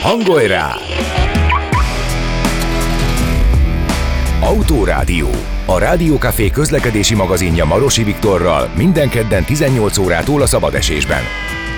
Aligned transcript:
Hangolj 0.00 0.46
rá! 0.46 0.74
Autórádió. 4.40 5.28
A 5.66 5.78
Rádiókafé 5.78 6.50
közlekedési 6.50 7.14
magazinja 7.14 7.64
Marosi 7.64 8.02
Viktorral 8.02 8.70
minden 8.76 9.08
kedden 9.08 9.44
18 9.44 9.98
órától 9.98 10.42
a 10.42 10.46
szabadesésben. 10.46 11.22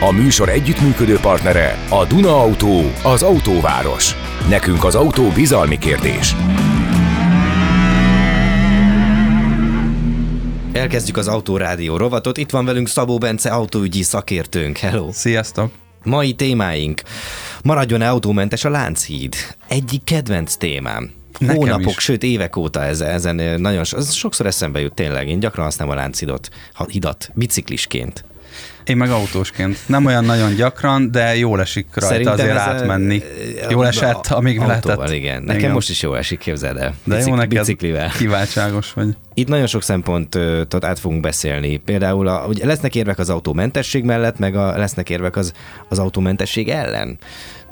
A 0.01 0.13
műsor 0.13 0.49
együttműködő 0.49 1.19
partnere 1.19 1.79
a 1.89 2.05
Duna 2.05 2.41
Autó, 2.41 2.91
az 3.03 3.23
autóváros. 3.23 4.15
Nekünk 4.49 4.85
az 4.85 4.95
autó 4.95 5.29
bizalmi 5.29 5.79
kérdés. 5.79 6.35
Elkezdjük 10.73 11.17
az 11.17 11.29
Autórádió 11.29 11.97
rovatot. 11.97 12.37
Itt 12.37 12.51
van 12.51 12.65
velünk 12.65 12.89
Szabó 12.89 13.19
Bence 13.19 13.51
autóügyi 13.51 14.03
szakértőnk. 14.03 14.77
Hello! 14.77 15.13
Sziasztok! 15.13 15.82
Mai 16.05 16.33
témáink. 16.33 17.03
Maradjon-e 17.63 18.09
autómentes 18.09 18.65
a 18.65 18.71
Lánchíd? 18.71 19.35
Egyik 19.69 20.05
kedvenc 20.05 20.55
témám. 20.55 21.11
Nekem 21.39 21.57
Hónapok, 21.57 21.97
is. 21.97 22.03
sőt 22.03 22.23
évek 22.23 22.57
óta 22.57 22.85
ezen, 22.85 23.09
ezen 23.09 23.61
nagyon 23.61 23.85
so- 23.85 24.01
ez 24.01 24.13
sokszor 24.13 24.47
eszembe 24.47 24.81
jut 24.81 24.95
tényleg. 24.95 25.29
Én 25.29 25.41
gyakran 25.41 25.65
használom 25.65 25.95
a 25.95 25.97
Lánchidot, 25.97 26.49
hidat, 26.89 27.31
biciklisként. 27.35 28.25
Én 28.85 28.97
meg 28.97 29.11
autósként. 29.11 29.79
Nem 29.87 30.05
olyan 30.05 30.25
nagyon 30.25 30.55
gyakran, 30.55 31.11
de 31.11 31.37
jól 31.37 31.61
esik 31.61 31.87
rajta 31.95 32.07
Szerintem 32.09 32.33
azért 32.33 32.57
átmenni. 32.57 33.23
eh, 33.63 33.71
Jól 33.71 33.85
a- 33.85 33.89
esett, 33.89 34.27
amíg 34.27 34.59
autóval, 34.61 34.97
lehetett. 34.97 35.15
igen. 35.17 35.43
Nekem 35.43 35.73
most 35.73 35.91
is 35.91 36.03
jól 36.03 36.19
esik, 36.19 36.39
képzeld 36.39 36.77
el. 36.77 36.95
De 37.05 37.15
jó 37.15 37.21
Bicik- 37.21 37.35
neked 37.35 37.59
Biciklivel. 37.59 38.11
kiváltságos 38.19 38.93
vagy. 38.93 39.09
Itt 39.35 39.49
nagyon 39.49 39.67
sok 39.67 39.83
szempontot 39.83 40.85
át 40.85 40.99
fogunk 40.99 41.21
beszélni. 41.21 41.77
Például 41.77 42.29
a, 42.29 42.45
ugye 42.47 42.67
lesznek 42.67 42.95
érvek 42.95 43.19
az 43.19 43.31
autómentesség 43.31 44.05
mellett, 44.05 44.39
meg 44.39 44.57
a, 44.57 44.77
lesznek 44.77 45.11
érvek 45.11 45.37
az, 45.37 45.53
az 45.89 45.99
autómentesség 45.99 46.69
ellen. 46.69 47.19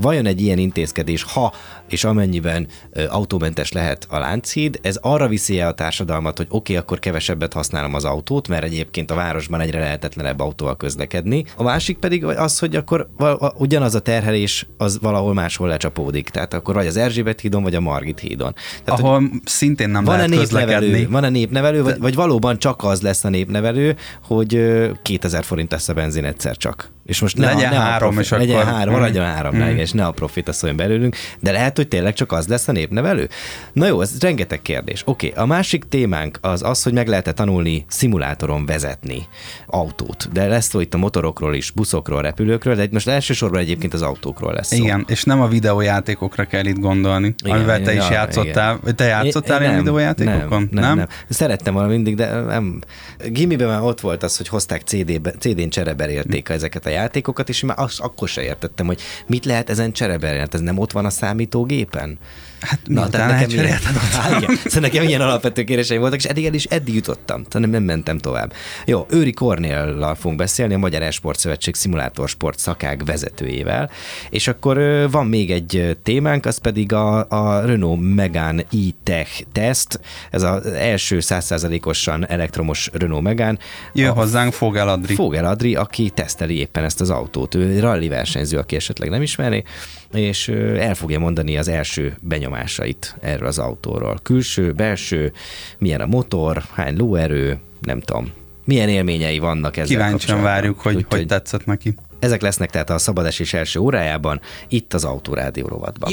Vajon 0.01 0.27
egy 0.27 0.41
ilyen 0.41 0.59
intézkedés, 0.59 1.23
ha 1.23 1.53
és 1.89 2.05
amennyiben 2.05 2.67
autómentes 3.09 3.73
lehet 3.73 4.07
a 4.11 4.19
Lánchíd, 4.19 4.79
ez 4.83 4.97
arra 5.01 5.29
viszi 5.29 5.59
el 5.61 5.69
a 5.69 5.73
társadalmat, 5.73 6.37
hogy 6.37 6.47
oké, 6.49 6.57
okay, 6.57 6.77
akkor 6.77 6.99
kevesebbet 6.99 7.53
használom 7.53 7.95
az 7.95 8.05
autót, 8.05 8.49
mert 8.49 8.65
egyébként 8.65 9.11
a 9.11 9.15
városban 9.15 9.61
egyre 9.61 9.79
lehetetlenebb 9.79 10.41
autóval 10.41 10.77
közlekedni. 10.77 11.45
A 11.57 11.63
másik 11.63 11.99
pedig 11.99 12.25
az, 12.25 12.59
hogy 12.59 12.77
akkor 12.77 13.09
a- 13.19 13.53
ugyanaz 13.59 13.95
a 13.95 14.01
terhelés 14.01 14.67
az 14.77 14.99
valahol 15.01 15.35
máshol 15.35 15.69
lecsapódik. 15.69 16.29
Tehát 16.29 16.55
akkor 16.55 16.75
vagy 16.75 16.87
az 16.87 16.97
Erzsébet 16.97 17.41
hídon, 17.41 17.63
vagy 17.63 17.75
a 17.75 17.81
Margit 17.81 18.19
hídon. 18.21 18.55
Tehát, 18.85 19.01
Ahol 19.01 19.23
szintén 19.45 19.91
nem 19.91 20.05
van-e 20.05 20.17
lehet 20.17 20.31
népnevelő, 20.39 20.79
közlekedni. 20.81 21.13
van-e 21.13 21.29
népnevelő 21.29 21.83
vagy, 21.83 21.99
vagy 21.99 22.15
valóban 22.15 22.59
csak 22.59 22.85
az 22.85 23.01
lesz 23.01 23.25
a 23.25 23.29
népnevelő, 23.29 23.97
hogy 24.25 24.55
ö, 24.55 24.91
2000 25.03 25.45
forint 25.45 25.71
lesz 25.71 25.89
a 25.89 25.93
benzin 25.93 26.25
egyszer 26.25 26.57
csak. 26.57 26.91
És 27.07 27.21
most 27.21 27.37
ne 27.37 27.47
Legyen 27.47 27.73
a, 27.73 27.75
ne 27.75 27.81
három, 27.81 27.95
a 27.95 27.99
profit, 27.99 28.21
és 28.21 28.31
legyen 28.31 28.57
akkor- 28.61 28.73
három, 28.73 28.95
Mm. 28.95 28.99
maradjon 28.99 29.25
három, 29.25 29.55
Mm. 29.57 29.59
És 29.91 29.97
ne 29.97 30.07
a 30.07 30.11
profit 30.11 30.53
szóljon 30.53 30.77
belőlünk, 30.77 31.17
de 31.41 31.53
lehet, 31.53 31.77
hogy 31.77 31.89
tényleg 31.89 32.15
csak 32.15 32.33
az 32.33 32.47
lesz 32.47 32.69
a 32.69 32.73
népnevelő. 32.73 33.29
Na 33.73 33.87
jó, 33.87 34.01
ez 34.01 34.21
rengeteg 34.21 34.63
kérdés. 34.63 35.03
Oké, 35.05 35.29
okay, 35.29 35.43
a 35.43 35.47
másik 35.47 35.85
témánk 35.89 36.39
az 36.41 36.63
az, 36.63 36.83
hogy 36.83 36.93
meg 36.93 37.09
lehet-e 37.09 37.33
tanulni 37.33 37.85
szimulátoron 37.89 38.67
vezetni 38.67 39.27
autót. 39.67 40.29
De 40.33 40.47
lesz 40.47 40.69
szó 40.69 40.81
itt 40.81 40.95
a 40.95 40.99
motorokról 40.99 41.55
is, 41.55 41.71
buszokról, 41.71 42.23
repülőkről, 42.23 42.75
de 42.75 42.83
itt 42.83 42.93
most 42.93 43.09
elsősorban 43.09 43.61
egyébként 43.61 43.95
az 43.95 44.03
autókról 44.03 44.53
lesz 44.53 44.67
szó. 44.67 44.77
Igen, 44.77 45.05
és 45.09 45.25
nem 45.25 45.41
a 45.41 45.49
videójátékokra 45.49 46.45
kell 46.45 46.65
itt 46.65 46.79
gondolni, 46.79 47.35
Igen, 47.45 47.57
amivel 47.57 47.83
te 47.83 47.93
is 47.93 48.09
ja, 48.09 48.13
játszottál. 48.13 48.79
Vagy 48.83 48.95
te 48.95 49.05
játszottál 49.05 49.61
ilyen 49.61 49.73
nem, 49.73 49.83
videójátékokon? 49.83 50.69
Nem, 50.71 50.85
nem, 50.85 50.97
nem. 50.97 51.09
Szerettem 51.29 51.75
volna 51.75 51.89
mindig, 51.89 52.15
de 52.15 52.41
nem. 52.41 52.81
Gimiben 53.27 53.69
már 53.69 53.83
ott 53.83 54.01
volt 54.01 54.23
az, 54.23 54.37
hogy 54.37 54.49
hozták 54.49 54.83
CD-be, 54.83 55.31
CD-n 55.31 55.69
csereberélték 55.69 56.49
ezeket 56.49 56.87
a 56.87 56.91
játékokat, 56.91 57.49
és 57.49 57.63
már 57.63 57.79
azt, 57.79 58.01
akkor 58.01 58.29
se 58.29 58.43
értettem, 58.43 58.87
hogy 58.87 59.01
mit 59.27 59.45
lehet 59.45 59.71
ezen 59.81 59.93
csereberélni. 59.93 60.41
Hát 60.41 60.55
ez 60.55 60.61
nem 60.61 60.79
ott 60.79 60.93
van 60.93 61.05
a 61.05 61.11
számítógépen? 61.11 62.19
Hát 62.61 62.81
Na, 62.85 63.09
tehát 63.09 63.31
nekem 63.31 63.65
ilyen, 63.65 63.79
Á, 64.23 64.37
igen. 64.37 64.57
Szóval 64.65 64.81
nekem 64.81 65.03
ilyen 65.03 65.21
alapvető 65.21 65.65
kéréseim 65.65 66.01
voltak, 66.01 66.19
és 66.19 66.25
eddig, 66.25 66.47
eddig, 66.47 66.67
eddig 66.69 66.95
jutottam, 66.95 67.45
tehát 67.45 67.69
nem, 67.69 67.83
mentem 67.83 68.19
tovább. 68.19 68.53
Jó, 68.85 69.07
Őri 69.11 69.33
Kornéllal 69.33 70.15
fogunk 70.15 70.39
beszélni, 70.39 70.75
a 70.75 70.79
Magyar 70.79 71.03
Esport 71.03 71.39
Szövetség 71.39 71.75
szimulátorsport 71.75 72.59
szakág 72.59 73.05
vezetőjével, 73.05 73.91
és 74.31 74.49
akkor 74.49 74.79
van 75.11 75.27
még 75.27 75.51
egy 75.51 75.99
témánk, 76.03 76.47
az 76.47 76.59
pedig 76.59 76.93
a, 76.93 77.29
a 77.29 77.65
Renault 77.65 78.15
Megane 78.15 78.63
e-Tech 78.63 79.43
teszt, 79.53 80.01
ez 80.31 80.43
az 80.43 80.67
első 80.67 81.21
százszázalékosan 81.21 82.29
elektromos 82.29 82.91
Renault 82.93 83.23
Megane. 83.23 83.59
Jön 83.93 84.09
A 84.09 84.13
hozzánk 84.13 84.53
Fogel 84.53 84.89
Adri. 84.89 85.15
Fogel 85.15 85.45
Adri, 85.45 85.75
aki 85.75 86.11
teszteli 86.11 86.59
éppen 86.59 86.85
ezt 86.85 87.01
az 87.01 87.11
autót. 87.11 87.55
Ő 87.55 87.81
rally 87.81 88.09
versenyző, 88.09 88.59
aki 88.59 88.77
esetleg 88.77 89.11
nem 89.11 89.23
ismeri, 89.23 89.65
és 90.13 90.49
el 90.79 90.95
fogja 90.95 91.19
mondani 91.19 91.57
az 91.57 91.69
első 91.69 92.17
benyomásait 92.51 93.17
erről 93.21 93.47
az 93.47 93.59
autóról. 93.59 94.19
Külső, 94.23 94.73
belső, 94.73 95.33
milyen 95.79 96.01
a 96.01 96.07
motor, 96.07 96.63
hány 96.75 96.97
lóerő, 96.97 97.59
nem 97.81 98.01
tudom. 98.01 98.33
Milyen 98.65 98.89
élményei 98.89 99.39
vannak 99.39 99.77
ezzel 99.77 99.97
Kíváncsian 99.97 100.43
várjuk, 100.43 100.81
hogy, 100.81 100.95
Úgyhogy 100.95 101.19
hogy 101.19 101.27
tetszett 101.27 101.67
neki. 101.67 101.95
Ezek 102.19 102.43
lesznek 102.43 102.71
tehát 102.71 102.91
a 102.91 102.99
szabadesés 102.99 103.55
első 103.55 103.81
órájában, 103.81 104.41
itt 104.69 104.95
az 104.95 105.05
Autórádió 105.05 105.67
rovatban. 105.67 106.13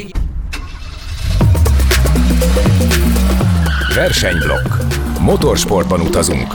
Versenyblokk. 3.95 4.67
Motorsportban 5.19 6.01
utazunk. 6.01 6.53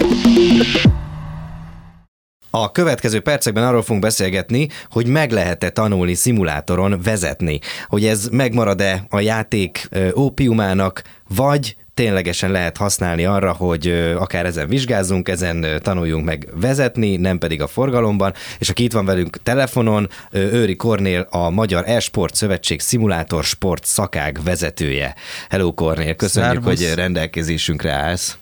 A 2.55 2.73
következő 2.73 3.21
percekben 3.21 3.65
arról 3.65 3.83
fogunk 3.83 4.03
beszélgetni, 4.03 4.69
hogy 4.91 5.07
meg 5.07 5.31
lehet-e 5.31 5.71
tanulni 5.71 6.15
szimulátoron 6.15 7.01
vezetni. 7.03 7.59
Hogy 7.87 8.05
ez 8.05 8.29
megmarad-e 8.31 9.05
a 9.09 9.21
játék 9.21 9.89
ópiumának, 10.17 11.03
vagy 11.29 11.77
ténylegesen 11.95 12.51
lehet 12.51 12.77
használni 12.77 13.25
arra, 13.25 13.53
hogy 13.53 13.87
akár 14.19 14.47
ezen 14.47 14.69
vizsgázzunk, 14.69 15.29
ezen 15.29 15.67
tanuljunk 15.83 16.25
meg 16.25 16.49
vezetni, 16.55 17.17
nem 17.17 17.39
pedig 17.39 17.63
a 17.63 17.67
forgalomban. 17.67 18.35
És 18.59 18.69
aki 18.71 18.83
itt 18.85 18.93
van 18.93 19.05
velünk 19.05 19.43
telefonon, 19.43 20.09
Őri 20.33 20.77
Kornél, 20.77 21.27
a 21.31 21.51
Magyar 21.51 21.85
Esport 21.87 22.35
Szövetség 22.35 22.81
Szimulátor 22.81 23.45
Sport 23.45 23.85
szakág 23.85 24.39
vezetője. 24.45 25.15
Hello 25.49 25.75
Kornél, 25.75 26.15
köszönjük, 26.15 26.63
Szervusz. 26.63 26.87
hogy 26.87 26.95
rendelkezésünkre 26.95 27.93
állsz. 27.93 28.37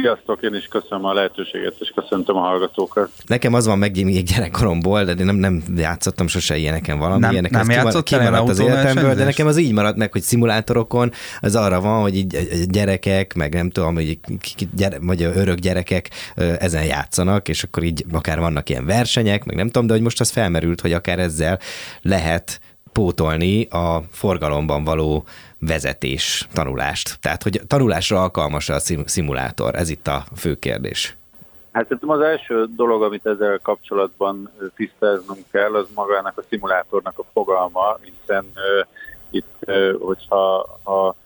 Sziasztok, 0.00 0.42
én 0.42 0.54
is 0.54 0.66
köszönöm 0.66 1.04
a 1.04 1.12
lehetőséget, 1.12 1.74
és 1.78 1.92
köszöntöm 1.94 2.36
a 2.36 2.40
hallgatókat. 2.40 3.10
Nekem 3.26 3.54
az 3.54 3.66
van 3.66 3.78
meg 3.78 4.04
még 4.04 4.24
gyerekkoromból, 4.24 5.04
de 5.04 5.12
én 5.12 5.24
nem, 5.24 5.36
nem 5.36 5.62
játszottam 5.76 6.26
sosem 6.26 6.56
ilyeneken 6.56 6.98
valami. 6.98 7.20
Nem- 7.20 7.30
Ilyenek, 7.32 7.50
nem 7.50 7.70
játszottál 7.70 8.02
kimaradt 8.20 8.48
az 8.48 8.58
életemből, 8.58 9.14
de 9.14 9.24
nekem 9.24 9.46
az 9.46 9.56
így 9.58 9.72
maradt 9.72 9.96
meg, 9.96 10.12
hogy 10.12 10.22
szimulátorokon 10.22 11.10
az 11.40 11.56
arra 11.56 11.80
van, 11.80 12.00
hogy 12.00 12.16
így 12.16 12.36
gyerekek, 12.68 13.34
meg 13.34 13.54
nem 13.54 13.70
tudom, 13.70 13.94
hogy 13.94 14.18
gyere, 14.74 14.98
vagy 15.00 15.22
a 15.22 15.34
örök 15.34 15.58
gyerekek 15.58 16.10
ö, 16.34 16.52
ezen 16.58 16.84
játszanak, 16.84 17.48
és 17.48 17.62
akkor 17.62 17.82
így 17.82 18.04
akár 18.12 18.38
vannak 18.38 18.68
ilyen 18.68 18.86
versenyek, 18.86 19.44
meg 19.44 19.56
nem 19.56 19.66
tudom, 19.66 19.86
de 19.86 19.92
hogy 19.92 20.02
most 20.02 20.20
az 20.20 20.30
felmerült, 20.30 20.80
hogy 20.80 20.92
akár 20.92 21.18
ezzel 21.18 21.58
lehet 22.02 22.60
pótolni 22.96 23.64
a 23.70 24.02
forgalomban 24.10 24.84
való 24.84 25.24
vezetés, 25.58 26.48
tanulást. 26.52 27.18
Tehát, 27.20 27.42
hogy 27.42 27.60
tanulásra 27.66 28.22
alkalmas 28.22 28.68
a 28.68 28.78
szim- 28.78 29.08
szimulátor, 29.08 29.74
ez 29.74 29.88
itt 29.88 30.06
a 30.06 30.24
fő 30.36 30.54
kérdés. 30.54 31.16
Hát 31.72 31.82
szerintem 31.82 32.10
az 32.10 32.20
első 32.20 32.66
dolog, 32.76 33.02
amit 33.02 33.26
ezzel 33.26 33.58
kapcsolatban 33.62 34.50
tisztáznunk 34.76 35.44
kell, 35.50 35.74
az 35.74 35.86
magának 35.94 36.38
a 36.38 36.42
szimulátornak 36.48 37.18
a 37.18 37.24
fogalma, 37.32 37.98
hiszen 38.02 38.44
uh, 38.54 38.86
itt, 39.30 39.56
uh, 39.66 40.00
hogyha 40.00 40.78
ha 40.82 41.16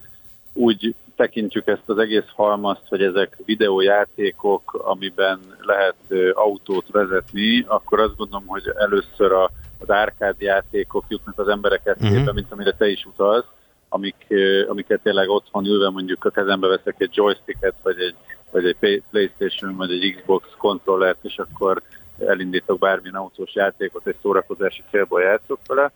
úgy 0.53 0.95
tekintjük 1.17 1.67
ezt 1.67 1.89
az 1.89 1.99
egész 1.99 2.29
halmazt, 2.35 2.89
hogy 2.89 3.03
ezek 3.03 3.37
videójátékok, 3.45 4.81
amiben 4.85 5.41
lehet 5.61 6.35
autót 6.35 6.87
vezetni, 6.91 7.65
akkor 7.69 8.01
azt 8.01 8.17
gondolom, 8.17 8.47
hogy 8.47 8.63
először 8.77 9.33
a, 9.33 9.51
az 9.81 9.91
árkád 9.91 10.41
játékok 10.41 11.05
jutnak 11.09 11.39
az 11.39 11.49
emberek 11.49 11.81
eszébe, 11.87 12.21
Mhm. 12.21 12.35
mint 12.35 12.53
amire 12.53 12.73
te 12.73 12.89
is 12.89 13.05
utalsz, 13.05 13.45
amik, 13.89 14.27
amiket 14.69 15.01
tényleg 15.03 15.29
otthon 15.29 15.65
ülve 15.67 15.91
mondjuk 15.91 16.25
a 16.25 16.31
kezembe 16.31 16.67
veszek 16.67 16.95
egy 16.99 17.17
joysticket, 17.17 17.75
vagy 17.83 18.01
egy, 18.01 18.15
vagy 18.51 18.67
egy 18.67 18.77
Play- 18.77 19.03
Playstation, 19.11 19.77
vagy 19.77 19.91
egy 19.93 20.15
Xbox 20.17 20.49
kontrollert, 20.59 21.19
és 21.23 21.39
akkor 21.39 21.83
elindítok 22.19 22.79
bármilyen 22.79 23.15
autós 23.15 23.55
játékot, 23.55 24.07
egy 24.07 24.17
szórakozási 24.23 24.83
célból 24.91 25.21
játszok 25.23 25.59
vele. 25.67 25.93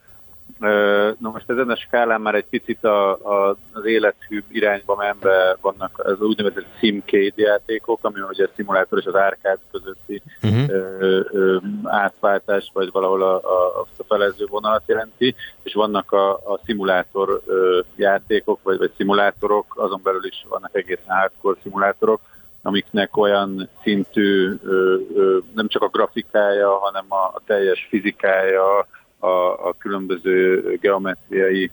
Na 1.18 1.30
most 1.30 1.50
ezen 1.50 1.70
a 1.70 1.76
skálán 1.76 2.20
már 2.20 2.34
egy 2.34 2.46
picit 2.46 2.84
a, 2.84 3.12
a, 3.12 3.56
az 3.72 3.84
élethűbb 3.84 4.44
irányba 4.50 4.96
menve 4.96 5.56
vannak 5.60 5.98
az 6.04 6.20
úgynevezett 6.20 6.66
simcade 6.78 7.42
játékok, 7.42 7.98
ami 8.02 8.20
ugye 8.28 8.44
a 8.44 8.50
szimulátor 8.56 8.98
és 8.98 9.04
az 9.04 9.16
árkád 9.16 9.58
közötti 9.70 10.22
Uh-huh. 10.42 10.68
ö, 10.68 11.20
ö, 11.32 11.56
átváltás, 11.82 12.70
vagy 12.72 12.90
valahol 12.92 13.22
a, 13.22 13.34
a, 13.34 13.80
a 13.96 14.04
felező 14.08 14.46
vonalat 14.46 14.82
jelenti, 14.86 15.34
és 15.62 15.74
vannak 15.74 16.12
a, 16.12 16.32
a 16.32 16.60
szimulátor 16.64 17.40
ö, 17.46 17.80
játékok, 17.96 18.58
vagy, 18.62 18.78
vagy 18.78 18.92
szimulátorok, 18.96 19.74
azon 19.76 20.00
belül 20.02 20.24
is 20.24 20.46
vannak 20.48 20.74
egészen 20.74 21.16
hardcore 21.16 21.58
szimulátorok, 21.62 22.20
amiknek 22.62 23.16
olyan 23.16 23.68
szintű 23.82 24.54
ö, 24.64 24.96
ö, 25.14 25.38
nem 25.54 25.68
csak 25.68 25.82
a 25.82 25.88
grafikája, 25.88 26.78
hanem 26.78 27.04
a, 27.08 27.14
a 27.14 27.40
teljes 27.46 27.86
fizikája, 27.90 28.86
a, 29.24 29.66
a 29.68 29.74
különböző 29.78 30.62
geometriai 30.80 31.70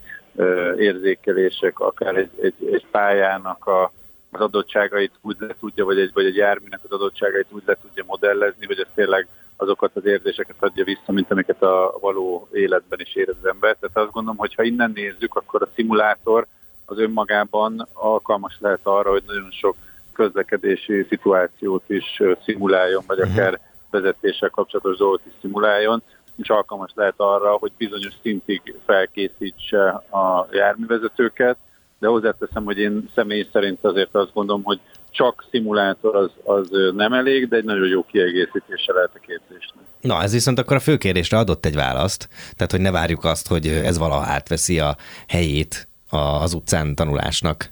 érzékelések, 0.78 1.80
akár 1.80 2.16
egy, 2.16 2.30
egy, 2.42 2.56
egy 2.72 2.86
pályának 2.92 3.66
a, 3.66 3.92
az 4.32 4.42
adottságait 4.42 5.12
úgy 5.22 5.36
le 5.40 5.56
tudja, 5.60 5.86
vagy 5.86 6.00
egy, 6.00 6.12
vagy 6.14 6.26
egy 6.26 6.36
járműnek 6.36 6.80
az 6.84 6.92
adottságait 6.92 7.48
úgy 7.50 7.64
le 7.66 7.78
tudja 7.82 8.04
modellezni, 8.08 8.66
vagy 8.66 8.80
ez 8.80 8.88
tényleg 8.96 9.28
azokat 9.56 9.96
az 9.96 10.06
érzéseket 10.06 10.56
adja 10.60 10.84
vissza, 10.84 11.12
mint 11.12 11.32
amiket 11.32 11.62
a 11.62 11.98
való 12.02 12.48
életben 12.52 13.00
is 13.00 13.16
érez 13.16 13.36
az 13.42 13.50
ember. 13.50 13.76
Tehát 13.80 13.98
azt 13.98 14.12
gondolom, 14.12 14.38
hogy 14.38 14.56
ha 14.56 14.64
innen 14.64 14.92
nézzük, 14.96 15.36
akkor 15.36 15.62
a 15.62 15.70
szimulátor 15.76 16.48
az 16.86 17.00
önmagában 17.00 17.88
alkalmas 17.94 18.58
lehet 18.60 18.80
arra, 18.84 19.10
hogy 19.10 19.24
nagyon 19.28 19.52
sok 19.52 19.76
közlekedési 20.14 21.06
szituációt 21.10 21.84
is 21.88 22.22
szimuláljon, 22.44 23.04
vagy 23.08 23.18
mhm. 23.18 23.32
akár 23.32 23.60
vezetéssel 23.90 24.50
kapcsolatos 24.50 24.98
dolgot 24.98 25.22
is 25.26 25.34
szimuláljon, 25.42 26.04
és 26.42 26.50
alkalmas 26.50 26.92
lehet 26.96 27.14
arra, 27.18 27.52
hogy 27.52 27.72
bizonyos 27.78 28.14
szintig 28.22 28.76
felkészítse 28.86 29.88
a 30.12 30.48
járművezetőket, 30.52 31.58
de 32.00 32.08
hozzáteszem, 32.08 32.64
hogy 32.64 32.78
én 32.78 33.10
személy 33.16 33.48
szerint 33.52 33.84
azért 33.86 34.16
azt 34.16 34.34
gondolom, 34.34 34.64
hogy 34.64 34.80
csak 35.10 35.46
szimulátor 35.50 36.16
az, 36.16 36.32
az 36.44 36.70
nem 36.96 37.14
elég, 37.14 37.48
de 37.48 37.56
egy 37.56 37.64
nagyon 37.64 37.88
jó 37.88 38.04
kiegészítése 38.04 38.94
lehet 38.94 39.12
a 39.14 39.20
képzésnek. 39.20 39.84
Na, 40.02 40.22
ez 40.22 40.32
viszont 40.32 40.60
akkor 40.60 40.76
a 40.76 40.80
fő 40.80 40.98
kérdésre 40.98 41.38
adott 41.38 41.66
egy 41.66 41.76
választ, 41.76 42.30
tehát 42.56 42.72
hogy 42.72 42.82
ne 42.82 42.92
várjuk 42.92 43.24
azt, 43.24 43.48
hogy 43.48 43.68
ez 43.68 43.98
valaha 43.98 44.26
átveszi 44.26 44.80
a 44.80 44.96
helyét 45.28 45.88
az 46.10 46.54
utcán 46.54 46.96
tanulásnak. 46.96 47.70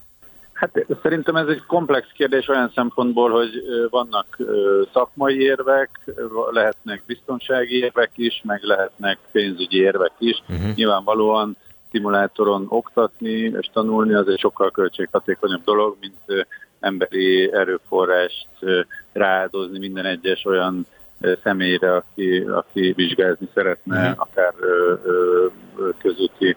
Hát 0.60 0.86
szerintem 1.02 1.36
ez 1.36 1.48
egy 1.48 1.66
komplex 1.66 2.08
kérdés 2.14 2.48
olyan 2.48 2.72
szempontból, 2.76 3.30
hogy 3.30 3.50
vannak 3.90 4.38
szakmai 4.94 5.42
érvek, 5.42 5.90
lehetnek 6.52 7.04
biztonsági 7.06 7.78
érvek 7.78 8.12
is, 8.16 8.42
meg 8.44 8.64
lehetnek 8.64 9.18
pénzügyi 9.32 9.78
érvek 9.82 10.12
is. 10.18 10.44
Uh-huh. 10.50 10.76
Nyilvánvalóan 10.76 11.58
szimulátoron 11.92 12.66
oktatni 12.70 13.32
és 13.32 13.70
tanulni 13.74 14.14
az 14.14 14.28
egy 14.28 14.40
sokkal 14.40 14.72
költséghatékonyabb 14.72 15.64
dolog, 15.64 15.98
mint 16.00 16.48
emberi 16.80 17.54
erőforrást 17.54 18.48
rááldozni 19.14 19.80
minden 19.80 20.06
egyes 20.06 20.46
olyan 20.46 20.86
személyre, 21.44 21.96
aki, 21.96 22.40
aki 22.40 22.94
vizsgázni 22.96 23.50
szeretne, 23.54 24.00
uh-huh. 24.00 24.22
akár 24.22 24.54
közúti 25.98 26.56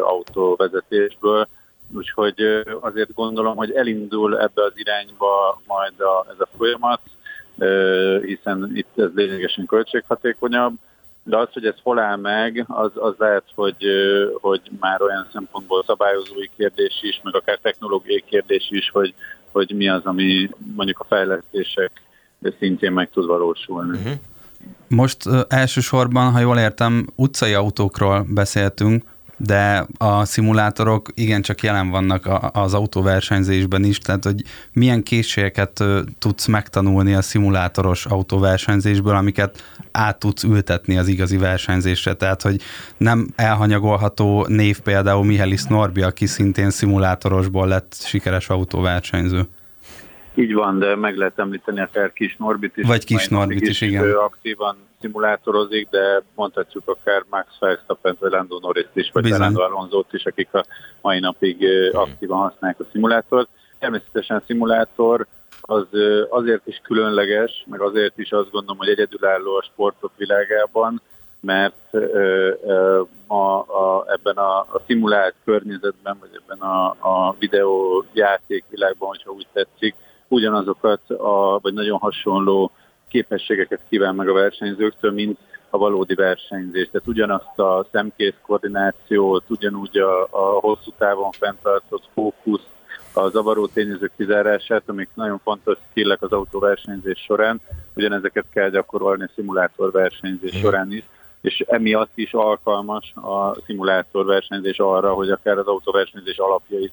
autóvezetésből. 0.00 1.48
Úgyhogy 1.94 2.64
azért 2.80 3.14
gondolom, 3.14 3.56
hogy 3.56 3.72
elindul 3.72 4.38
ebbe 4.40 4.62
az 4.62 4.72
irányba 4.74 5.60
majd 5.66 6.00
a, 6.00 6.26
ez 6.30 6.40
a 6.40 6.48
folyamat, 6.56 7.00
hiszen 8.22 8.70
itt 8.74 8.98
ez 8.98 9.10
lényegesen 9.14 9.66
költséghatékonyabb, 9.66 10.74
de 11.22 11.36
az, 11.36 11.48
hogy 11.52 11.66
ez 11.66 11.74
hol 11.82 11.98
áll 11.98 12.16
meg, 12.16 12.64
az, 12.68 12.90
az 12.94 13.14
lehet, 13.18 13.44
hogy, 13.54 13.76
hogy 14.40 14.60
már 14.80 15.02
olyan 15.02 15.28
szempontból 15.32 15.84
szabályozói 15.86 16.48
kérdés 16.56 16.98
is, 17.02 17.20
meg 17.22 17.34
akár 17.34 17.58
technológiai 17.62 18.24
kérdés 18.26 18.66
is, 18.70 18.90
hogy, 18.90 19.14
hogy 19.52 19.72
mi 19.76 19.88
az, 19.88 20.04
ami 20.04 20.50
mondjuk 20.74 21.00
a 21.00 21.04
fejlesztések 21.08 21.90
szintjén 22.58 22.92
meg 22.92 23.10
tud 23.10 23.26
valósulni. 23.26 23.98
Uh-huh. 23.98 24.12
Most 24.88 25.18
elsősorban, 25.48 26.32
ha 26.32 26.38
jól 26.38 26.58
értem, 26.58 27.06
utcai 27.16 27.54
autókról 27.54 28.26
beszéltünk, 28.28 29.04
de 29.36 29.86
a 29.98 30.24
szimulátorok 30.24 31.10
igencsak 31.14 31.62
jelen 31.62 31.90
vannak 31.90 32.28
az 32.52 32.74
autóversenyzésben 32.74 33.84
is, 33.84 33.98
tehát 33.98 34.24
hogy 34.24 34.42
milyen 34.72 35.02
készségeket 35.02 35.84
tudsz 36.18 36.46
megtanulni 36.46 37.14
a 37.14 37.22
szimulátoros 37.22 38.06
autóversenyzésből, 38.06 39.14
amiket 39.14 39.62
át 39.92 40.18
tudsz 40.18 40.42
ültetni 40.42 40.98
az 40.98 41.08
igazi 41.08 41.36
versenyzésre, 41.36 42.14
tehát 42.14 42.42
hogy 42.42 42.60
nem 42.96 43.28
elhanyagolható 43.36 44.46
név 44.48 44.80
például 44.80 45.24
Mihelis 45.24 45.62
Norbi, 45.62 46.02
aki 46.02 46.26
szintén 46.26 46.70
szimulátorosból 46.70 47.66
lett 47.66 47.96
sikeres 48.04 48.48
autóversenyző. 48.48 49.48
Így 50.38 50.54
van, 50.54 50.78
de 50.78 50.96
meg 50.96 51.16
lehet 51.16 51.38
említeni 51.38 51.80
akár 51.80 52.12
Kis 52.12 52.36
Norbit 52.36 52.76
is. 52.76 52.86
Vagy 52.86 53.04
Kis 53.04 53.28
Norbit 53.28 53.60
is, 53.60 53.68
is, 53.68 53.80
igen. 53.80 54.04
Ő 54.04 54.18
aktívan 54.18 54.76
szimulátorozik, 55.00 55.88
de 55.90 56.22
mondhatjuk 56.34 56.88
akár 56.88 57.24
Max 57.30 57.46
Verstappen, 57.60 58.16
vagy 58.20 58.30
Lando 58.30 58.58
Norris 58.58 58.86
is, 58.92 59.10
vagy 59.12 59.28
Fernando 59.28 59.62
alonso 59.62 60.04
is, 60.10 60.24
akik 60.24 60.54
a 60.54 60.64
mai 61.00 61.18
napig 61.18 61.66
aktívan 61.92 62.38
használják 62.38 62.80
a 62.80 62.84
szimulátort. 62.92 63.48
Természetesen 63.78 64.36
a 64.36 64.42
szimulátor 64.46 65.26
az 65.60 65.86
azért 66.28 66.66
is 66.66 66.80
különleges, 66.82 67.64
meg 67.66 67.80
azért 67.80 68.18
is 68.18 68.30
azt 68.30 68.50
gondolom, 68.50 68.78
hogy 68.78 68.88
egyedülálló 68.88 69.56
a 69.56 69.62
sportok 69.62 70.12
világában, 70.16 71.02
mert 71.40 71.90
ma 73.26 73.60
a, 73.60 74.04
ebben 74.08 74.36
a, 74.36 74.58
a 74.58 74.82
szimulált 74.86 75.34
környezetben, 75.44 76.16
vagy 76.20 76.30
ebben 76.32 76.58
a, 76.58 76.86
a 76.88 77.36
videójáték 77.38 78.64
világban, 78.68 79.08
hogyha 79.08 79.30
úgy 79.30 79.46
tetszik, 79.52 79.94
ugyanazokat, 80.28 81.10
a, 81.10 81.58
vagy 81.62 81.74
nagyon 81.74 81.98
hasonló 81.98 82.70
képességeket 83.08 83.80
kíván 83.88 84.14
meg 84.14 84.28
a 84.28 84.32
versenyzőktől, 84.32 85.12
mint 85.12 85.38
a 85.70 85.78
valódi 85.78 86.14
versenyzés. 86.14 86.88
Tehát 86.92 87.08
ugyanazt 87.08 87.58
a 87.58 87.86
szemkész 87.92 88.34
koordinációt, 88.46 89.44
ugyanúgy 89.48 89.98
a, 89.98 90.22
a 90.22 90.58
hosszú 90.60 90.90
távon 90.98 91.30
fenntartott 91.30 92.08
fókusz, 92.12 92.66
a 93.12 93.28
zavaró 93.28 93.66
tényezők 93.66 94.12
kizárását, 94.16 94.82
amik 94.86 95.08
nagyon 95.14 95.40
fontos 95.42 95.78
skillek 95.90 96.22
az 96.22 96.32
autóversenyzés 96.32 97.18
során, 97.18 97.60
ugyanezeket 97.94 98.44
kell 98.50 98.70
gyakorolni 98.70 99.22
a 99.22 99.30
szimulátor 99.34 99.90
versenyzés 99.90 100.58
során 100.58 100.92
is, 100.92 101.04
és 101.40 101.64
emiatt 101.66 102.12
is 102.14 102.32
alkalmas 102.32 103.12
a 103.14 103.54
szimulátor 103.64 104.24
versenyzés 104.24 104.78
arra, 104.78 105.12
hogy 105.12 105.30
akár 105.30 105.58
az 105.58 105.66
autóversenyzés 105.66 106.38
alapjait 106.38 106.92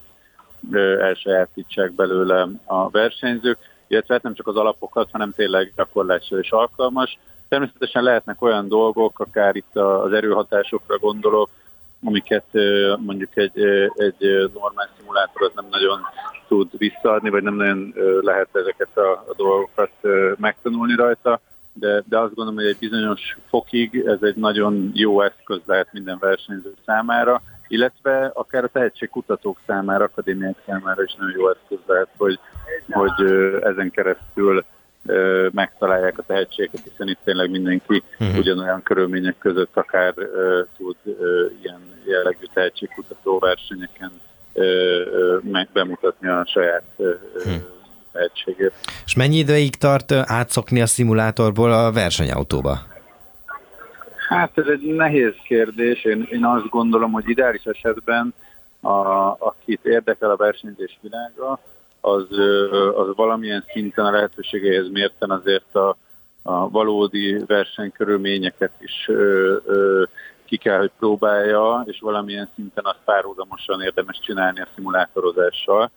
elsajátítsák 0.99 1.91
belőle 1.91 2.47
a 2.65 2.89
versenyzők, 2.89 3.57
illetve 3.87 4.13
hát 4.13 4.23
nem 4.23 4.33
csak 4.33 4.47
az 4.47 4.55
alapokat, 4.55 5.09
hanem 5.11 5.31
tényleg 5.31 5.73
gyakorlásra 5.75 6.39
is 6.39 6.51
alkalmas. 6.51 7.17
Természetesen 7.47 8.03
lehetnek 8.03 8.41
olyan 8.41 8.67
dolgok, 8.67 9.19
akár 9.19 9.55
itt 9.55 9.75
az 9.75 10.11
erőhatásokra 10.13 10.97
gondolok, 10.97 11.49
amiket 12.03 12.45
mondjuk 12.97 13.37
egy, 13.37 13.59
egy 13.95 14.49
normál 14.53 14.89
szimulátor 14.97 15.41
az 15.41 15.51
nem 15.55 15.65
nagyon 15.69 15.99
tud 16.47 16.69
visszaadni, 16.77 17.29
vagy 17.29 17.43
nem 17.43 17.55
nagyon 17.55 17.93
lehet 18.21 18.49
ezeket 18.51 18.97
a, 18.97 19.11
a 19.11 19.33
dolgokat 19.35 19.91
megtanulni 20.37 20.95
rajta, 20.95 21.39
de, 21.73 22.03
de 22.09 22.17
azt 22.17 22.33
gondolom, 22.33 22.55
hogy 22.55 22.69
egy 22.69 22.77
bizonyos 22.79 23.37
fokig 23.49 24.03
ez 24.05 24.21
egy 24.21 24.35
nagyon 24.35 24.91
jó 24.93 25.21
eszköz 25.21 25.61
lehet 25.65 25.93
minden 25.93 26.17
versenyző 26.19 26.73
számára, 26.85 27.41
illetve 27.73 28.31
akár 28.33 28.63
a 28.63 28.67
tehetségkutatók 28.67 29.59
számára, 29.67 30.03
akadémiák 30.03 30.55
számára 30.65 31.03
is 31.03 31.15
nagyon 31.17 31.39
jó 31.39 31.49
eszköz 31.49 31.77
lehet, 31.85 32.07
hogy, 32.17 32.39
hogy 32.89 33.25
ezen 33.61 33.91
keresztül 33.91 34.65
megtalálják 35.51 36.17
a 36.17 36.23
tehetséget, 36.27 36.81
hiszen 36.83 37.07
itt 37.07 37.19
tényleg 37.23 37.49
mindenki 37.49 38.03
uh-huh. 38.19 38.37
ugyanolyan 38.37 38.83
körülmények 38.83 39.35
között 39.37 39.77
akár 39.77 40.13
tud 40.77 40.95
ilyen 41.61 41.79
jellegű 42.05 42.45
tehetségkutató 42.53 43.39
versenyeken 43.39 44.11
meg 45.41 45.69
bemutatni 45.73 46.27
a 46.27 46.45
saját 46.45 46.83
uh-huh. 46.95 47.53
tehetségét. 48.11 48.73
És 49.05 49.15
mennyi 49.15 49.37
ideig 49.37 49.75
tart 49.75 50.11
átszokni 50.11 50.81
a 50.81 50.85
szimulátorból 50.85 51.71
a 51.71 51.91
versenyautóba? 51.91 52.91
Hát 54.27 54.57
ez 54.57 54.67
egy 54.67 54.81
nehéz 54.81 55.33
kérdés. 55.47 56.03
Én, 56.03 56.27
én 56.31 56.45
azt 56.45 56.69
gondolom, 56.69 57.11
hogy 57.11 57.29
ideális 57.29 57.63
esetben, 57.63 58.33
a, 58.81 58.97
akit 59.39 59.85
érdekel 59.85 60.29
a 60.29 60.35
versenyzés 60.35 60.99
világa, 61.01 61.59
az, 62.01 62.27
az 62.95 63.15
valamilyen 63.15 63.63
szinten 63.73 64.05
a 64.05 64.11
lehetőségeihez 64.11 64.89
mérten 64.89 65.29
azért 65.29 65.75
a, 65.75 65.97
a 66.41 66.69
valódi 66.69 67.43
versenykörülményeket 67.47 68.71
is 68.79 69.05
ö, 69.07 69.55
ö, 69.65 70.03
ki 70.45 70.57
kell, 70.57 70.77
hogy 70.77 70.91
próbálja, 70.99 71.83
és 71.85 71.99
valamilyen 71.99 72.49
szinten 72.55 72.85
azt 72.85 72.99
párhuzamosan 73.05 73.81
érdemes 73.81 74.19
csinálni 74.19 74.61
a 74.61 74.67
szimulátorozással. 74.75 75.91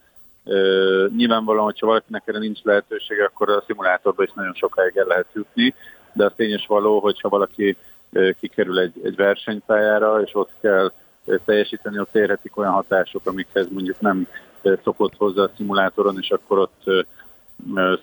Ö, 0.45 1.07
nyilvánvalóan, 1.15 1.65
hogyha 1.65 1.87
valakinek 1.87 2.23
erre 2.25 2.39
nincs 2.39 2.63
lehetősége, 2.63 3.23
akkor 3.23 3.49
a 3.49 3.63
szimulátorban 3.65 4.25
is 4.25 4.33
nagyon 4.35 4.53
sokáig 4.53 4.97
el 4.97 5.05
lehet 5.05 5.27
jutni, 5.33 5.73
de 6.13 6.25
az 6.25 6.31
tényes 6.35 6.65
való, 6.67 6.99
hogyha 6.99 7.29
valaki 7.29 7.77
kikerül 8.39 8.79
egy, 8.79 8.93
egy 9.03 9.15
versenypályára, 9.15 10.21
és 10.21 10.35
ott 10.35 10.51
kell 10.61 10.91
teljesíteni, 11.45 11.99
ott 11.99 12.15
érhetik 12.15 12.57
olyan 12.57 12.71
hatások, 12.71 13.21
amikhez 13.25 13.67
mondjuk 13.71 13.99
nem 13.99 14.27
szokott 14.83 15.13
hozzá 15.17 15.41
a 15.41 15.51
szimulátoron, 15.55 16.17
és 16.19 16.29
akkor 16.29 16.59
ott 16.59 16.83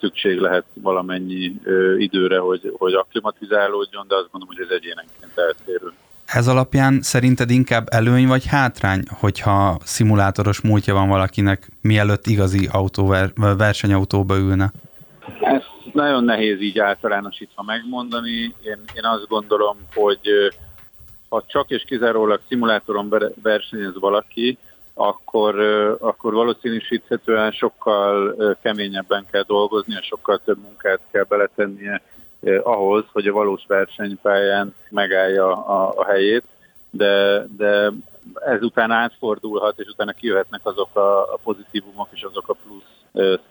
szükség 0.00 0.38
lehet 0.38 0.64
valamennyi 0.74 1.60
időre, 1.98 2.38
hogy, 2.38 2.74
hogy 2.78 2.94
akklimatizálódjon, 2.94 4.06
de 4.08 4.14
azt 4.14 4.30
gondolom, 4.30 4.56
hogy 4.56 4.66
ez 4.66 4.76
egyénenként 4.76 5.32
eltérő. 5.34 5.92
Ez 6.24 6.48
alapján 6.48 7.02
szerinted 7.02 7.50
inkább 7.50 7.86
előny 7.90 8.26
vagy 8.26 8.46
hátrány, 8.46 9.02
hogyha 9.08 9.78
szimulátoros 9.84 10.60
múltja 10.60 10.94
van 10.94 11.08
valakinek, 11.08 11.68
mielőtt 11.80 12.26
igazi 12.26 12.68
autóver, 12.72 13.30
versenyautóba 13.56 14.36
ülne? 14.36 14.72
Ezt 15.40 15.63
nagyon 15.94 16.24
nehéz 16.24 16.60
így 16.60 16.78
általánosítva 16.78 17.62
megmondani. 17.62 18.54
Én, 18.62 18.78
én 18.94 19.04
azt 19.04 19.26
gondolom, 19.28 19.76
hogy 19.94 20.52
ha 21.28 21.44
csak 21.46 21.70
és 21.70 21.84
kizárólag 21.86 22.40
szimulátoron 22.48 23.14
versenyez 23.42 23.98
valaki, 23.98 24.58
akkor, 24.94 25.60
akkor 26.00 26.32
valószínűsíthetően 26.32 27.50
sokkal 27.50 28.36
keményebben 28.62 29.26
kell 29.30 29.42
dolgozni, 29.42 29.94
és 30.00 30.06
sokkal 30.06 30.40
több 30.44 30.58
munkát 30.58 31.00
kell 31.10 31.24
beletennie 31.28 32.02
ahhoz, 32.62 33.04
hogy 33.12 33.26
a 33.26 33.32
valós 33.32 33.64
versenypályán 33.66 34.74
megállja 34.90 35.64
a, 35.64 35.92
a 35.96 36.04
helyét, 36.04 36.44
de, 36.90 37.46
de 37.56 37.92
ezután 38.46 38.90
átfordulhat, 38.90 39.78
és 39.78 39.86
utána 39.86 40.12
kijöhetnek 40.12 40.60
azok 40.62 40.96
a, 40.96 41.32
a 41.32 41.38
pozitívumok 41.42 42.08
és 42.12 42.22
azok 42.22 42.48
a 42.48 42.56
plusz 42.66 42.93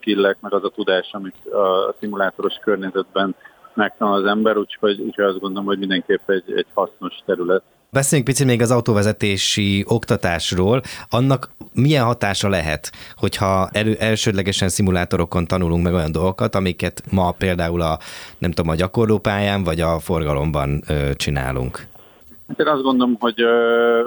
skillek, 0.00 0.36
meg 0.40 0.54
az 0.54 0.64
a 0.64 0.68
tudás, 0.68 1.08
amit 1.12 1.46
a 1.46 1.94
szimulátoros 2.00 2.54
környezetben 2.54 3.34
megtanul 3.74 4.14
az 4.14 4.24
ember, 4.24 4.56
úgyhogy, 4.56 5.00
úgyhogy 5.00 5.24
azt 5.24 5.38
gondolom, 5.38 5.66
hogy 5.66 5.78
mindenképp 5.78 6.30
egy, 6.30 6.52
egy 6.56 6.66
hasznos 6.74 7.14
terület. 7.26 7.62
Beszéljünk 7.90 8.28
picit 8.28 8.46
még 8.46 8.62
az 8.62 8.70
autóvezetési 8.70 9.84
oktatásról. 9.88 10.82
Annak 11.10 11.50
milyen 11.72 12.04
hatása 12.04 12.48
lehet, 12.48 12.92
hogyha 13.16 13.68
elő, 13.72 13.94
elsődlegesen 13.98 14.68
szimulátorokon 14.68 15.46
tanulunk 15.46 15.82
meg 15.84 15.94
olyan 15.94 16.12
dolgokat, 16.12 16.54
amiket 16.54 17.02
ma 17.10 17.32
például 17.32 17.80
a, 17.80 17.98
nem 18.38 18.50
tudom, 18.50 18.70
a 18.70 18.74
gyakorlópályán 18.74 19.64
vagy 19.64 19.80
a 19.80 19.98
forgalomban 19.98 20.82
ö, 20.88 21.14
csinálunk? 21.14 21.86
Hát 22.48 22.60
én 22.60 22.66
azt 22.66 22.82
gondolom, 22.82 23.16
hogy 23.18 23.40
ö, 23.40 24.06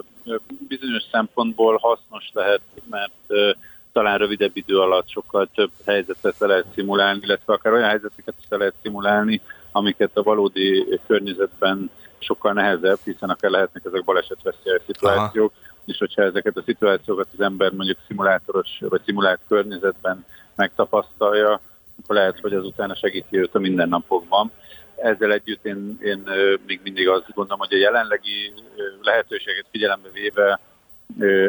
bizonyos 0.67 1.03
szempontból 1.11 1.77
hasznos 1.81 2.29
lehet, 2.33 2.61
mert 2.89 3.11
ö, 3.27 3.51
talán 3.97 4.17
rövidebb 4.17 4.51
idő 4.53 4.79
alatt 4.79 5.09
sokkal 5.09 5.49
több 5.55 5.71
helyzetet 5.85 6.35
le 6.39 6.47
lehet 6.47 6.65
szimulálni, 6.73 7.19
illetve 7.23 7.53
akár 7.53 7.73
olyan 7.73 7.89
helyzeteket 7.89 8.33
is 8.39 8.45
le 8.49 8.57
lehet 8.57 8.73
szimulálni, 8.81 9.41
amiket 9.71 10.17
a 10.17 10.23
valódi 10.23 10.99
környezetben 11.07 11.89
sokkal 12.17 12.53
nehezebb, 12.53 12.97
hiszen 13.03 13.29
akár 13.29 13.51
lehetnek 13.51 13.85
ezek 13.85 14.03
balesetveszélyes 14.03 14.81
szituációk, 14.85 15.51
Aha. 15.55 15.73
és 15.85 15.97
hogyha 15.97 16.21
ezeket 16.21 16.57
a 16.57 16.61
szituációkat 16.65 17.27
az 17.33 17.41
ember 17.41 17.71
mondjuk 17.71 17.97
szimulátoros 18.07 18.69
vagy 18.79 19.01
szimulált 19.05 19.39
környezetben 19.47 20.25
megtapasztalja, 20.55 21.61
akkor 22.03 22.15
lehet, 22.15 22.39
hogy 22.39 22.53
azután 22.53 22.95
segíti 22.95 23.37
őt 23.37 23.55
a 23.55 23.59
mindennapokban. 23.59 24.51
Ezzel 24.95 25.31
együtt 25.31 25.65
én, 25.65 25.97
én 26.01 26.23
még 26.65 26.79
mindig 26.83 27.09
azt 27.09 27.33
gondolom, 27.33 27.59
hogy 27.59 27.73
a 27.73 27.77
jelenlegi 27.77 28.53
lehetőséget 29.01 29.65
figyelembe 29.71 30.09
véve 30.13 30.59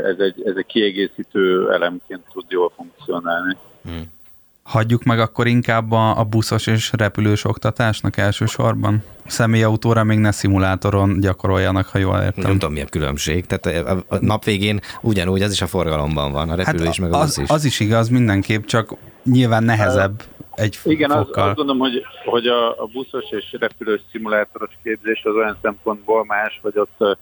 ez 0.05 0.19
egy, 0.19 0.43
ez 0.45 0.57
egy 0.57 0.67
kiegészítő 0.67 1.73
elemként 1.73 2.23
tud 2.33 2.45
jól 2.49 2.73
funkcionálni. 2.77 3.57
Hmm. 3.85 4.17
Hagyjuk 4.63 5.03
meg 5.03 5.21
akkor 5.21 5.47
inkább 5.47 5.93
a, 5.93 6.19
a 6.19 6.25
buszos 6.25 6.67
és 6.67 6.91
repülős 6.97 7.45
oktatásnak 7.45 8.17
elsősorban? 8.17 9.03
Személyautóra 9.27 10.05
még 10.05 10.19
ne 10.19 10.31
szimulátoron 10.31 11.21
gyakoroljanak, 11.21 11.87
ha 11.87 11.99
jól 11.99 12.19
értem. 12.19 12.45
Nem 12.45 12.53
tudom, 12.53 12.73
milyen 12.73 12.89
különbség. 12.91 13.47
Tehát 13.47 13.87
a, 13.87 14.05
a 14.09 14.19
nap 14.21 14.45
végén 14.45 14.81
ugyanúgy, 15.01 15.43
az 15.43 15.53
is 15.53 15.63
a 15.63 15.67
forgalomban 15.67 16.33
van, 16.33 16.51
a 16.51 16.55
repülő 16.55 16.85
hát 16.85 16.93
is, 16.93 16.99
meg 17.01 17.13
az, 17.13 17.21
az 17.21 17.39
is. 17.39 17.49
Az 17.49 17.65
is 17.65 17.81
igaz 17.81 18.09
mindenképp, 18.09 18.65
csak 18.65 18.95
nyilván 19.25 19.65
nehezebb 19.65 20.23
egy 20.55 20.79
Igen, 20.85 21.11
fokkal. 21.11 21.43
Az, 21.43 21.49
azt 21.49 21.57
gondolom, 21.57 21.81
hogy, 21.81 22.03
hogy 22.25 22.47
a, 22.47 22.83
a 22.83 22.87
buszos 22.93 23.25
és 23.31 23.57
repülős 23.61 24.01
szimulátoros 24.13 24.71
képzés 24.83 25.23
az 25.25 25.35
olyan 25.35 25.57
szempontból 25.63 26.25
más, 26.25 26.59
hogy 26.63 26.79
ott 26.79 27.19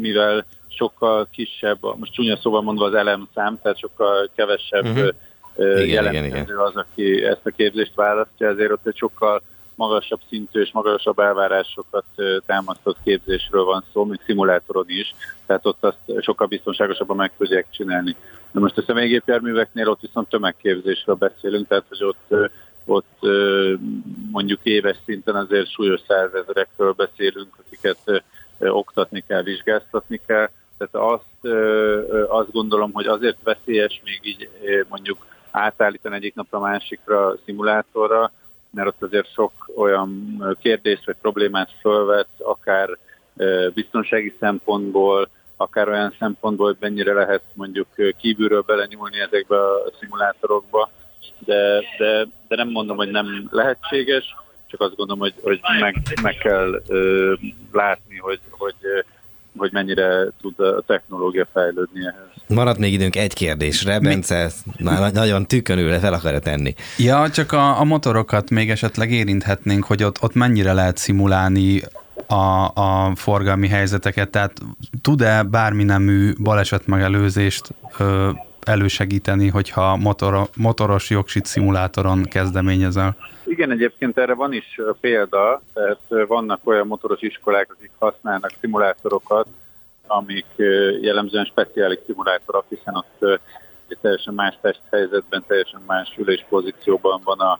mivel 0.00 0.46
sokkal 0.76 1.28
kisebb, 1.30 1.78
most 1.96 2.12
csúnya 2.12 2.36
szóval 2.36 2.62
mondva 2.62 2.84
az 2.84 2.94
elemszám, 2.94 3.58
tehát 3.62 3.78
sokkal 3.78 4.30
kevesebb 4.34 4.84
uh-huh 4.84 5.10
jelentkező 5.86 6.26
igen, 6.26 6.44
igen. 6.44 6.58
az, 6.58 6.76
aki 6.76 7.24
ezt 7.24 7.46
a 7.46 7.50
képzést 7.50 7.94
választja, 7.94 8.48
ezért 8.48 8.70
ott 8.70 8.86
egy 8.86 8.96
sokkal 8.96 9.42
magasabb 9.74 10.20
szintű 10.28 10.60
és 10.60 10.72
magasabb 10.72 11.18
elvárásokat 11.18 12.04
támasztott 12.46 12.96
képzésről 13.04 13.64
van 13.64 13.84
szó, 13.92 14.04
még 14.04 14.20
szimulátoron 14.26 14.84
is, 14.86 15.14
tehát 15.46 15.66
ott 15.66 15.84
azt 15.84 15.98
sokkal 16.20 16.46
biztonságosabban 16.46 17.16
meg 17.16 17.32
tudják 17.38 17.66
csinálni. 17.70 18.16
De 18.52 18.60
most 18.60 18.78
a 18.78 18.82
személygépjárműveknél 18.82 19.88
ott 19.88 20.00
viszont 20.00 20.28
tömegképzésről 20.28 21.14
beszélünk, 21.14 21.68
tehát 21.68 21.84
hogy 21.88 22.04
ott, 22.04 22.50
ott 22.84 23.18
mondjuk 24.30 24.60
éves 24.62 24.96
szinten 25.04 25.34
azért 25.34 25.72
súlyos 25.72 26.00
százezerekről 26.08 26.92
beszélünk, 26.92 27.54
akiket 27.66 28.22
oktatni 28.60 29.24
kell, 29.26 29.42
vizsgáztatni 29.42 30.20
kell, 30.26 30.48
tehát 30.78 31.10
azt, 31.12 31.54
azt 32.28 32.52
gondolom, 32.52 32.92
hogy 32.92 33.06
azért 33.06 33.36
veszélyes 33.42 34.00
még 34.04 34.20
így 34.22 34.48
mondjuk 34.88 35.26
átállítani 35.50 36.14
egyik 36.14 36.34
napra 36.34 36.58
másikra 36.58 37.34
szimulátorra, 37.44 38.32
mert 38.70 38.88
ott 38.88 39.02
azért 39.02 39.32
sok 39.32 39.52
olyan 39.76 40.42
kérdést 40.60 41.06
vagy 41.06 41.16
problémát 41.20 41.70
fölvet, 41.80 42.28
akár 42.38 42.88
biztonsági 43.74 44.36
szempontból, 44.40 45.28
akár 45.56 45.88
olyan 45.88 46.14
szempontból, 46.18 46.66
hogy 46.66 46.76
mennyire 46.80 47.12
lehet 47.12 47.42
mondjuk 47.54 47.86
kívülről 48.18 48.62
belenyúlni 48.62 49.20
ezekbe 49.20 49.56
a 49.56 49.92
szimulátorokba, 50.00 50.90
de, 51.38 51.80
de, 51.98 52.26
de 52.48 52.56
nem 52.56 52.68
mondom, 52.68 52.96
hogy 52.96 53.10
nem 53.10 53.48
lehetséges, 53.50 54.34
csak 54.70 54.80
azt 54.80 54.96
gondolom, 54.96 55.20
hogy, 55.20 55.34
hogy 55.42 55.60
meg, 55.80 55.96
meg 56.22 56.34
kell 56.34 56.82
ö, 56.86 57.34
látni, 57.72 58.16
hogy, 58.16 58.40
hogy 58.50 58.74
hogy 59.56 59.72
mennyire 59.72 60.26
tud 60.40 60.60
a 60.60 60.82
technológia 60.86 61.46
fejlődni 61.52 62.00
ehhez. 62.00 62.56
Maradt 62.56 62.78
még 62.78 62.92
időnk 62.92 63.16
egy 63.16 63.34
kérdésre, 63.34 63.98
Bence 63.98 64.50
már 64.78 65.12
nagyon 65.12 65.46
tükönül 65.46 65.98
fel 65.98 66.12
akar 66.12 66.38
tenni. 66.38 66.74
Ja, 66.98 67.30
csak 67.30 67.52
a, 67.52 67.80
a 67.80 67.84
motorokat 67.84 68.50
még 68.50 68.70
esetleg 68.70 69.10
érinthetnénk, 69.10 69.84
hogy 69.84 70.02
ott, 70.02 70.22
ott 70.22 70.34
mennyire 70.34 70.72
lehet 70.72 70.96
szimulálni 70.96 71.82
a, 72.26 72.64
a 72.74 73.12
forgalmi 73.14 73.68
helyzeteket, 73.68 74.30
tehát 74.30 74.52
tud-e 75.02 75.42
bármi 75.42 75.84
nemű 75.84 76.32
baleset 76.42 76.86
megelőzést 76.86 77.74
ö, 77.98 78.30
elősegíteni, 78.60 79.48
hogyha 79.48 79.96
motor, 79.96 80.48
motoros 80.56 81.10
jogsit 81.10 81.46
szimulátoron 81.46 82.22
kezdeményezel? 82.22 83.16
Igen, 83.50 83.70
egyébként 83.70 84.18
erre 84.18 84.34
van 84.34 84.52
is 84.52 84.80
példa, 85.00 85.62
tehát 85.74 86.26
vannak 86.26 86.60
olyan 86.64 86.86
motoros 86.86 87.20
iskolák, 87.20 87.72
akik 87.72 87.90
használnak 87.98 88.50
szimulátorokat, 88.60 89.46
amik 90.06 90.46
jellemzően 91.00 91.44
speciális 91.44 91.98
szimulátorok, 92.06 92.64
hiszen 92.68 92.94
ott 92.94 93.40
egy 93.88 93.98
teljesen 94.00 94.34
más 94.34 94.58
testhelyzetben, 94.60 95.44
teljesen 95.46 95.80
más 95.86 96.14
üléspozícióban 96.18 97.20
van 97.24 97.38
a, 97.38 97.58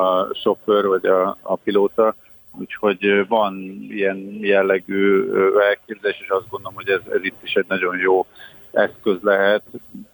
a 0.00 0.34
sofőr 0.34 0.86
vagy 0.86 1.06
a, 1.06 1.36
a 1.42 1.56
pilóta, 1.56 2.14
úgyhogy 2.58 3.26
van 3.28 3.54
ilyen 3.88 4.38
jellegű 4.40 5.32
elképzelés, 5.68 6.20
és 6.20 6.28
azt 6.28 6.48
gondolom, 6.48 6.74
hogy 6.74 6.88
ez, 6.88 7.00
ez 7.12 7.24
itt 7.24 7.42
is 7.42 7.54
egy 7.54 7.66
nagyon 7.68 7.98
jó 7.98 8.26
eszköz 8.78 9.16
lehet, 9.20 9.62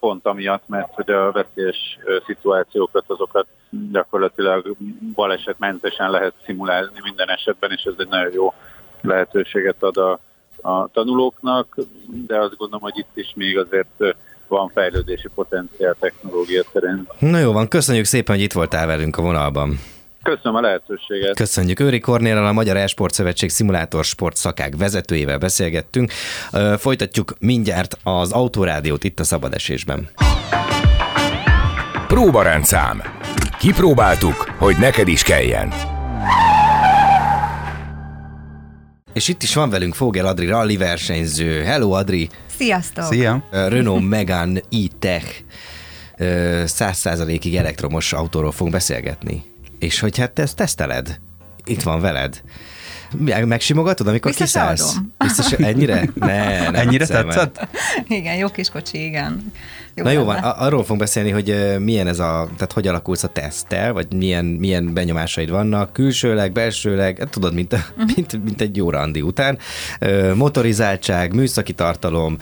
pont 0.00 0.26
amiatt, 0.26 0.62
mert 0.66 0.94
hogy 0.94 1.11
a 1.11 1.33
veszélyes 1.33 1.99
szituációkat, 2.26 3.04
azokat 3.06 3.47
gyakorlatilag 3.92 4.76
balesetmentesen 5.14 6.11
lehet 6.11 6.35
szimulálni 6.44 7.00
minden 7.02 7.30
esetben, 7.30 7.71
és 7.71 7.83
ez 7.83 7.94
egy 7.99 8.09
nagyon 8.09 8.33
jó 8.33 8.52
lehetőséget 9.00 9.83
ad 9.83 9.97
a, 9.97 10.18
a 10.62 10.88
tanulóknak, 10.92 11.76
de 12.26 12.38
azt 12.38 12.56
gondolom, 12.56 12.83
hogy 12.83 12.99
itt 12.99 13.16
is 13.16 13.33
még 13.37 13.59
azért 13.59 14.16
van 14.49 14.68
fejlődési 14.75 15.28
potenciál 15.35 15.97
technológia 16.00 16.62
terén. 16.73 17.09
Na 17.18 17.38
jó 17.38 17.52
van, 17.52 17.68
köszönjük 17.68 18.04
szépen, 18.04 18.35
hogy 18.35 18.44
itt 18.44 18.52
voltál 18.52 18.87
velünk 18.87 19.16
a 19.16 19.23
vonalban. 19.23 19.78
Köszönöm 20.25 20.54
a 20.54 20.61
lehetőséget. 20.61 21.37
Köszönjük. 21.37 21.81
Őri 21.81 22.00
Kornélal, 22.00 22.47
a 22.47 22.52
Magyar 22.52 22.76
Esport 22.76 23.14
Szövetség 23.14 23.50
szimulátor 23.50 24.04
sport 24.04 24.37
szakák 24.37 24.76
vezetőjével 24.76 25.38
beszélgettünk. 25.38 26.12
Folytatjuk 26.78 27.35
mindjárt 27.38 27.99
az 28.02 28.33
autórádiót 28.33 29.04
itt 29.04 29.21
a 29.21 29.25
szabadesésben. 29.25 30.09
Próbarendszám. 32.07 33.02
Kipróbáltuk, 33.59 34.54
hogy 34.59 34.76
neked 34.78 35.09
is 35.09 35.23
kelljen. 35.23 35.73
És 39.12 39.28
itt 39.28 39.43
is 39.43 39.54
van 39.54 39.71
velünk 39.71 39.95
Fogel 39.95 40.26
Adri 40.26 40.47
rally 40.47 40.76
versenyző. 40.76 41.62
Hello 41.62 41.90
Adri! 41.90 42.28
Sziasztok! 42.47 43.04
Szia! 43.04 43.45
Renault 43.50 44.09
Megane 44.09 44.61
E-Tech 44.71 45.26
100%-ig 46.19 47.57
elektromos 47.57 48.12
autóról 48.12 48.52
fogunk 48.52 48.73
beszélgetni 48.73 49.52
és 49.85 50.00
hogy 50.00 50.19
hát 50.19 50.33
te 50.33 50.43
ezt 50.43 50.57
teszteled, 50.57 51.21
itt 51.64 51.83
van 51.83 52.00
veled. 52.00 52.43
Megsimogatod, 53.45 54.07
amikor 54.07 54.31
Vissza 54.31 54.45
kiszállsz? 54.45 54.97
Biztos, 55.19 55.53
ennyire? 55.53 56.09
Ne, 56.14 56.61
nem 56.61 56.75
Ennyire 56.87 57.07
tetszett? 57.07 57.69
igen, 58.09 58.37
jó 58.37 58.49
kis 58.49 58.69
kocsi, 58.69 59.05
igen. 59.05 59.53
Jó 59.95 60.05
Na 60.05 60.11
jó 60.11 60.25
van, 60.25 60.37
arról 60.37 60.83
fogunk 60.83 61.00
beszélni, 61.00 61.31
hogy 61.31 61.76
milyen 61.79 62.07
ez 62.07 62.19
a, 62.19 62.49
tehát 62.55 62.73
hogy 62.73 62.87
alakulsz 62.87 63.23
a 63.23 63.29
teszttel, 63.29 63.93
vagy 63.93 64.14
milyen, 64.14 64.45
milyen 64.45 64.95
benyomásaid 64.95 65.50
vannak, 65.50 65.93
külsőleg, 65.93 66.53
belsőleg, 66.53 67.19
hát 67.19 67.31
tudod, 67.31 67.55
mint, 67.55 67.73
uh-huh. 67.73 68.14
mint, 68.14 68.45
mint 68.45 68.61
egy 68.61 68.76
jó 68.76 68.91
randi 68.91 69.21
után. 69.21 69.59
Motorizáltság, 70.35 71.35
műszaki 71.35 71.73
tartalom, 71.73 72.37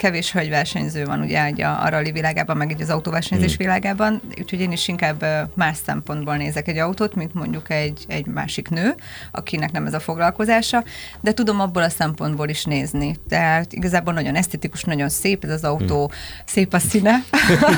kevés 0.00 0.32
hölgyversenyző 0.32 1.04
van 1.04 1.20
ugye 1.20 1.44
egy 1.44 1.60
a, 1.62 1.82
a 1.82 1.88
rally 1.88 2.10
világában, 2.10 2.56
meg 2.56 2.70
így 2.70 2.82
az 2.82 2.90
autóversenyzés 2.90 3.56
hmm. 3.56 3.66
világában, 3.66 4.20
úgyhogy 4.38 4.60
én 4.60 4.72
is 4.72 4.88
inkább 4.88 5.24
más 5.54 5.76
szempontból 5.86 6.36
nézek 6.36 6.68
egy 6.68 6.78
autót, 6.78 7.14
mint 7.14 7.34
mondjuk 7.34 7.70
egy, 7.70 8.04
egy 8.08 8.26
másik 8.26 8.68
nő, 8.68 8.94
akinek 9.30 9.72
nem 9.72 9.86
ez 9.86 9.94
a 9.94 10.00
foglalkozása, 10.00 10.84
de 11.20 11.32
tudom 11.32 11.60
abból 11.60 11.82
a 11.82 11.88
szempontból 11.88 12.48
is 12.48 12.64
nézni. 12.64 13.16
Tehát 13.28 13.72
igazából 13.72 14.12
nagyon 14.12 14.34
esztetikus, 14.34 14.84
nagyon 14.84 15.08
szép 15.08 15.44
ez 15.44 15.50
az 15.50 15.64
autó, 15.64 16.06
hmm. 16.06 16.18
szép 16.44 16.74
a 16.74 16.78
színe. 16.78 17.14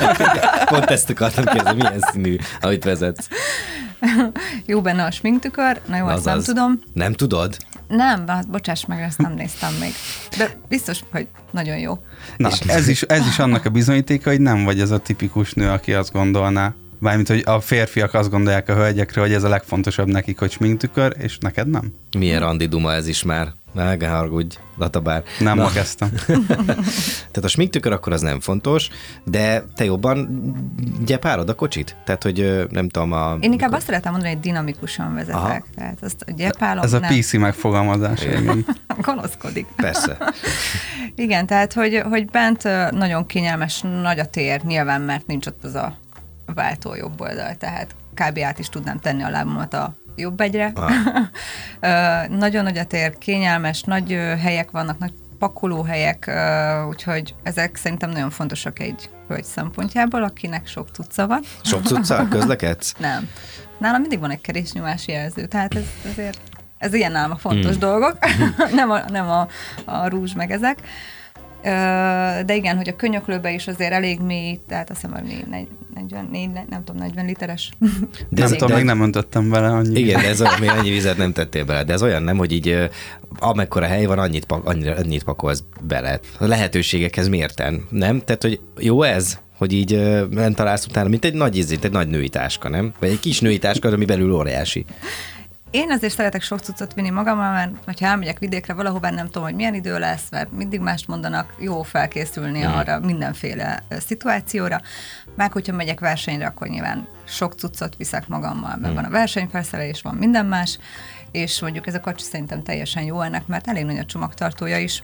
Pont 0.65 0.89
ezt 0.89 1.09
akartam 1.09 1.45
kérdezni, 1.45 1.81
milyen 1.81 1.99
színű, 2.11 2.35
amit 2.61 2.83
vezetsz. 2.83 3.27
jó 4.65 4.81
benne 4.81 5.03
a 5.03 5.11
sminktükör, 5.11 5.81
na 5.87 5.97
jó, 5.97 6.05
azt 6.05 6.25
nem 6.25 6.41
tudom. 6.41 6.79
Nem 6.93 7.13
tudod? 7.13 7.57
Nem, 7.87 8.27
hát 8.27 8.49
bocsáss 8.49 8.85
meg, 8.85 9.01
ezt 9.01 9.17
nem 9.17 9.33
néztem 9.33 9.73
még. 9.79 9.93
De 10.37 10.49
biztos, 10.67 10.99
hogy 11.11 11.27
nagyon 11.51 11.77
jó. 11.77 12.03
Na, 12.37 12.49
ez 12.67 12.87
is, 12.87 13.01
ez 13.01 13.27
is 13.27 13.39
annak 13.39 13.65
a 13.65 13.69
bizonyítéka, 13.69 14.29
hogy 14.29 14.41
nem 14.41 14.63
vagy 14.63 14.79
ez 14.79 14.91
a 14.91 14.97
tipikus 14.97 15.53
nő, 15.53 15.69
aki 15.69 15.93
azt 15.93 16.11
gondolná, 16.11 16.73
Mármint, 16.99 17.27
hogy 17.27 17.43
a 17.45 17.59
férfiak 17.59 18.13
azt 18.13 18.29
gondolják 18.29 18.69
a 18.69 18.73
hölgyekre, 18.73 19.21
hogy 19.21 19.33
ez 19.33 19.43
a 19.43 19.49
legfontosabb 19.49 20.07
nekik, 20.07 20.39
hogy 20.39 20.51
sminktükör, 20.51 21.15
és 21.19 21.37
neked 21.37 21.69
nem? 21.69 21.93
Milyen 22.17 22.39
randi 22.39 22.65
duma 22.65 22.93
ez 22.93 23.07
is 23.07 23.23
már. 23.23 23.53
Ne 23.73 24.07
haragudj, 24.07 24.57
Latabár. 24.77 25.23
Nem 25.39 25.57
ma 25.57 25.69
kezdtem. 25.69 26.09
Tehát 27.31 27.43
a 27.43 27.47
sminktükör 27.47 27.91
akkor 27.91 28.13
az 28.13 28.21
nem 28.21 28.39
fontos, 28.39 28.89
de 29.23 29.63
te 29.75 29.83
jobban 29.83 30.29
gyepárod 31.05 31.49
a 31.49 31.53
kocsit? 31.53 31.95
Tehát, 32.05 32.23
hogy 32.23 32.67
nem 32.69 32.89
tudom, 32.89 33.11
a... 33.11 33.37
Én 33.39 33.51
inkább 33.51 33.71
azt 33.71 33.85
szeretem 33.85 34.11
mondani, 34.11 34.33
hogy 34.33 34.41
dinamikusan 34.41 35.13
vezetek. 35.13 35.35
Aha. 35.35 35.63
Tehát 35.75 35.97
azt 36.01 36.35
gyepálom, 36.35 36.83
Ez 36.83 36.93
a 36.93 36.99
nem. 36.99 37.19
PC 37.19 37.33
megfogalmazás. 37.33 38.23
Igen. 38.23 38.65
Gonoszkodik. 39.01 39.67
Persze. 39.75 40.17
igen, 41.15 41.45
tehát, 41.45 41.73
hogy, 41.73 42.01
hogy 42.09 42.25
bent 42.25 42.63
nagyon 42.91 43.25
kényelmes, 43.25 43.81
nagy 43.81 44.19
a 44.19 44.25
tér, 44.25 44.61
nyilván, 44.63 45.01
mert 45.01 45.27
nincs 45.27 45.45
ott 45.47 45.63
az 45.63 45.75
a 45.75 45.97
váltó 46.45 46.95
jobb 46.95 47.21
oldal, 47.21 47.55
tehát 47.55 47.95
kb. 48.13 48.39
át 48.39 48.59
is 48.59 48.69
tudnám 48.69 48.99
tenni 48.99 49.23
a 49.23 49.29
lábamat 49.29 49.73
a 49.73 49.95
jobb 50.15 50.41
egyre. 50.41 50.71
Ah. 50.75 52.27
nagyon 52.43 52.63
nagy 52.63 52.77
a 52.77 52.85
tér, 52.85 53.17
kényelmes, 53.17 53.81
nagy 53.81 54.11
helyek 54.41 54.71
vannak, 54.71 54.99
nagy 54.99 55.13
pakolóhelyek, 55.39 56.31
úgyhogy 56.89 57.35
ezek 57.43 57.75
szerintem 57.75 58.09
nagyon 58.09 58.29
fontosak 58.29 58.79
egy 58.79 59.09
hölgy 59.27 59.43
szempontjából, 59.43 60.23
akinek 60.23 60.67
sok 60.67 60.87
cucca 60.93 61.27
van. 61.27 61.41
Sok 61.63 61.83
cucca? 61.85 62.27
Közlekedsz? 62.29 62.93
Nem. 62.97 63.29
Nálam 63.77 64.01
mindig 64.01 64.19
van 64.19 64.31
egy 64.31 64.41
kerésnyomás 64.41 65.07
jelző, 65.07 65.45
tehát 65.45 65.75
ez 65.75 65.85
ezért 66.11 66.39
ez 66.77 66.93
ilyen 66.93 67.11
nálam 67.11 67.31
a 67.31 67.35
fontos 67.35 67.75
mm. 67.75 67.79
dolgok, 67.79 68.17
nem, 68.79 68.91
a, 68.91 68.99
nem 69.09 69.29
a, 69.29 69.47
a 69.85 70.07
rúzs 70.07 70.33
meg 70.33 70.51
ezek. 70.51 70.79
De 72.45 72.55
igen, 72.55 72.75
hogy 72.75 72.87
a 72.87 72.95
könyöklőbe 72.95 73.51
is 73.51 73.67
azért 73.67 73.91
elég 73.91 74.19
mély, 74.19 74.59
tehát 74.67 74.89
azt 74.89 75.01
hiszem, 75.01 75.17
hogy 75.17 75.45
44, 75.93 76.49
nem 76.69 76.83
tudom, 76.83 77.01
40 77.01 77.25
literes. 77.25 77.71
De 78.29 78.47
nem 78.47 78.57
tudom, 78.57 78.75
még 78.75 78.85
nem 78.85 79.01
öntöttem 79.01 79.49
bele 79.49 79.67
annyi. 79.67 79.99
Igen, 79.99 80.21
de 80.21 80.27
ez 80.27 80.41
olyan, 80.41 80.59
még 80.59 80.69
annyi 80.77 80.89
vizet 80.89 81.17
nem 81.17 81.33
tettél 81.33 81.65
bele, 81.65 81.83
de 81.83 81.93
ez 81.93 82.03
olyan 82.03 82.23
nem, 82.23 82.37
hogy 82.37 82.51
így 82.51 82.89
amekkora 83.39 83.85
hely 83.85 84.05
van, 84.05 84.19
annyit, 84.19 84.45
annyira, 84.63 84.95
annyit 84.95 85.23
pakolsz 85.23 85.63
bele. 85.81 86.19
A 86.39 86.45
lehetőségekhez 86.45 87.27
mérten, 87.27 87.85
nem? 87.89 88.19
Tehát, 88.19 88.41
hogy 88.41 88.59
jó 88.77 89.03
ez? 89.03 89.41
hogy 89.57 89.73
így 89.73 89.99
nem 90.29 90.53
találsz 90.53 90.85
utána, 90.85 91.09
mint 91.09 91.25
egy 91.25 91.33
nagy 91.33 91.57
izét, 91.57 91.83
egy 91.83 91.91
nagy 91.91 92.07
női 92.07 92.29
táska, 92.29 92.69
nem? 92.69 92.93
Vagy 92.99 93.09
egy 93.09 93.19
kis 93.19 93.39
női 93.39 93.57
táska, 93.57 93.89
ami 93.89 94.05
belül 94.05 94.33
óriási. 94.33 94.85
Én 95.73 95.91
azért 95.91 96.13
szeretek 96.13 96.41
sok 96.41 96.59
cuccot 96.59 96.93
vinni 96.93 97.09
magammal, 97.09 97.71
mert 97.85 97.99
ha 97.99 98.05
elmegyek 98.05 98.39
vidékre 98.39 98.73
valahová, 98.73 99.09
nem 99.09 99.25
tudom, 99.25 99.43
hogy 99.43 99.55
milyen 99.55 99.73
idő 99.73 99.99
lesz, 99.99 100.23
mert 100.31 100.51
mindig 100.51 100.79
mást 100.79 101.07
mondanak, 101.07 101.55
jó 101.59 101.81
felkészülni 101.81 102.59
mm. 102.59 102.71
arra 102.71 102.99
mindenféle 102.99 103.83
szituációra. 103.89 104.81
Meg 105.35 105.51
hogyha 105.51 105.75
megyek 105.75 105.99
versenyre, 105.99 106.45
akkor 106.45 106.67
nyilván 106.67 107.07
sok 107.23 107.53
cuccot 107.53 107.95
viszek 107.97 108.27
magammal, 108.27 108.77
mert 108.77 108.93
mm. 108.93 108.95
van 108.95 109.03
a 109.03 109.09
versenyfelszerelés, 109.09 110.01
van 110.01 110.15
minden 110.15 110.45
más, 110.45 110.77
és 111.31 111.61
mondjuk 111.61 111.87
ez 111.87 111.95
a 111.95 111.99
kocsi 111.99 112.23
szerintem 112.23 112.63
teljesen 112.63 113.03
jó 113.03 113.21
ennek, 113.21 113.47
mert 113.47 113.67
elég 113.67 113.85
nagy 113.85 113.97
a 113.97 114.05
csomagtartója 114.05 114.77
is, 114.77 115.03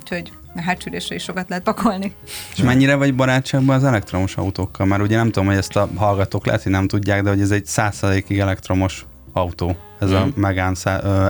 úgyhogy 0.00 0.32
a 0.54 0.60
hátsülésre 0.60 1.14
is 1.14 1.22
sokat 1.22 1.48
lehet 1.48 1.64
pakolni. 1.64 2.14
És 2.52 2.62
mennyire 2.62 2.94
vagy 2.94 3.14
barátságban 3.14 3.76
az 3.76 3.84
elektromos 3.84 4.36
autókkal? 4.36 4.86
Már 4.86 5.00
ugye 5.00 5.16
nem 5.16 5.30
tudom, 5.30 5.48
hogy 5.48 5.56
ezt 5.56 5.76
a 5.76 5.88
hallgatók 5.96 6.46
lehet, 6.46 6.62
hogy 6.62 6.72
nem 6.72 6.88
tudják, 6.88 7.22
de 7.22 7.28
hogy 7.28 7.40
ez 7.40 7.50
egy 7.50 7.66
százszerzalékig 7.66 8.38
elektromos 8.38 9.06
autó. 9.32 9.76
Ez 9.98 10.10
mm. 10.10 10.14
a 10.14 10.26
Megán 10.34 10.76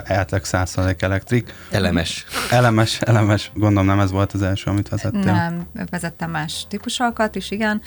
Eltek 0.05 0.45
100% 0.47 1.03
elektrik. 1.03 1.55
Elemes. 1.71 2.25
Elemes, 2.51 3.01
elemes. 3.01 3.51
Gondolom 3.55 3.87
nem 3.87 4.01
ez 4.01 4.11
volt 4.11 4.33
az 4.33 4.43
első, 4.43 4.71
amit 4.71 4.89
vezettél. 4.89 5.33
Nem, 5.33 5.67
vezettem 5.91 6.31
más 6.31 6.67
típusokat 6.69 7.35
is, 7.35 7.51
igen. 7.51 7.81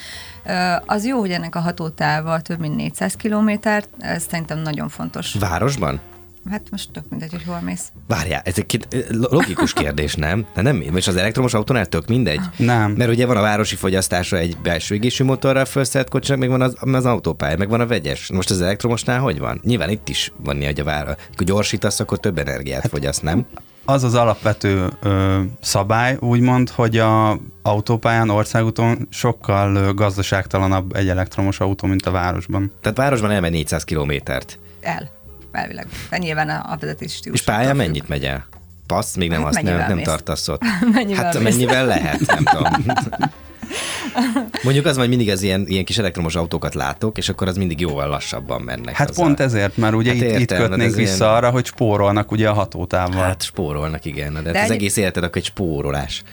Az 0.86 1.06
jó, 1.06 1.20
hogy 1.20 1.32
ennek 1.32 1.56
a 1.56 1.60
hatótáva 1.60 2.40
több 2.40 2.60
mint 2.60 2.76
400 2.76 3.14
kilométert, 3.14 3.90
ez 4.00 4.24
szerintem 4.30 4.60
nagyon 4.60 4.90
fontos. 4.90 5.36
Városban? 5.40 6.00
Hát 6.50 6.62
most 6.72 6.92
tök 6.92 7.04
mindegy, 7.10 7.32
hogy 7.32 7.44
hol 7.44 7.60
mész. 7.62 7.92
Várjál, 8.08 8.42
ez 8.46 8.54
egy 8.58 8.88
logikus 9.10 9.74
kérdés, 9.74 10.16
nem? 10.16 10.46
De 10.54 10.62
nem, 10.62 10.82
és 10.82 11.08
az 11.08 11.16
elektromos 11.16 11.54
autónál 11.54 11.86
tök 11.86 12.08
mindegy? 12.08 12.42
Nem. 12.58 12.92
Mert 12.92 13.10
ugye 13.12 13.26
van 13.26 13.38
a 13.38 13.42
városi 13.42 13.76
fogyasztása 13.76 14.38
egy 14.38 14.58
belső 14.64 14.96
égésű 14.96 15.24
motorral 15.24 15.66
felszert 15.66 16.10
kocsinak, 16.10 16.40
meg 16.40 16.50
van 16.50 16.62
az, 16.62 16.76
az 16.94 17.06
autópálya, 17.06 17.58
meg 17.58 17.70
van 17.70 17.80
a 17.80 17.88
vegyes. 17.88 18.32
Most 18.32 18.50
az 18.50 18.62
elektromosnál 18.62 19.20
hogy 19.20 19.40
van? 19.40 19.62
Nyilván 19.64 19.90
itt 19.90 20.10
is 20.10 20.32
van 20.44 20.64
hogy 20.64 20.80
a 20.80 20.84
vár, 20.84 21.18
hogy 21.36 21.46
gyorsítasz, 21.46 22.00
akkor 22.00 22.20
több 22.20 22.38
energiát 22.38 22.82
hát, 22.82 22.92
fogyaszt, 22.92 23.22
nem? 23.22 23.46
Az 23.86 24.04
az 24.04 24.14
alapvető 24.14 24.90
ö, 25.02 25.40
szabály, 25.62 26.18
úgymond, 26.20 26.70
hogy 26.70 26.98
a 26.98 27.40
autópályán, 27.62 28.30
országúton 28.30 29.08
sokkal 29.10 29.76
ö, 29.76 29.94
gazdaságtalanabb 29.94 30.96
egy 30.96 31.10
elektromos 31.10 31.60
autó, 31.60 31.88
mint 31.88 32.06
a 32.06 32.12
városban. 32.12 32.72
Tehát 32.82 32.98
városban 32.98 33.32
elmegy 33.32 33.52
400 33.52 33.84
kilométert. 33.84 34.60
El 34.82 35.20
elvileg. 35.56 35.88
De 36.10 36.18
nyilván 36.18 36.50
a 36.50 36.78
vezetés 36.80 37.14
stílus. 37.14 37.40
És 37.40 37.46
pálya 37.46 37.74
mennyit 37.74 38.08
megy 38.08 38.26
el? 38.26 38.46
Passz, 38.88 39.16
még 39.16 39.30
nem, 39.30 39.44
hát 39.44 39.56
azt, 39.56 39.62
nem, 39.88 40.04
tartasz 40.04 40.48
ott. 40.48 40.62
mennyivel 40.94 41.24
hát 41.24 41.34
mész? 41.34 41.44
mennyivel 41.44 41.86
lehet, 41.86 42.20
nem 42.26 42.44
tudom. 42.44 42.74
Mondjuk 44.64 44.86
az, 44.86 44.98
hogy 44.98 45.10
mindig 45.10 45.30
az 45.30 45.42
ilyen, 45.42 45.66
ilyen 45.68 45.86
kis 45.86 45.98
elektromos 45.98 46.36
autókat 46.36 46.74
látok, 46.74 47.18
és 47.18 47.30
akkor 47.30 47.48
az 47.48 47.58
mindig 47.58 47.80
jóval 47.80 48.08
lassabban 48.08 48.62
mennek. 48.62 48.96
Hát 48.96 49.14
pont 49.14 49.40
a... 49.40 49.44
ezért, 49.44 49.78
mert 49.78 49.94
ugye 49.94 50.14
hát 50.14 50.22
itt, 50.22 50.28
értem, 50.28 50.62
itt 50.62 50.68
kötnénk 50.68 50.96
vissza 50.96 51.24
ilyen... 51.24 51.36
arra, 51.36 51.50
hogy 51.50 51.66
spórolnak 51.66 52.32
ugye 52.32 52.50
a 52.50 52.54
hatótávval. 52.54 53.24
Hát 53.24 53.42
spórolnak, 53.42 54.06
igen. 54.06 54.34
De, 54.34 54.42
de 54.42 54.58
hát 54.58 54.64
az 54.64 54.70
egy... 54.70 54.78
egész 54.78 54.98
életed 54.98 55.24
akkor 55.24 55.38
egy 55.38 55.46
spórolás. 55.46 56.24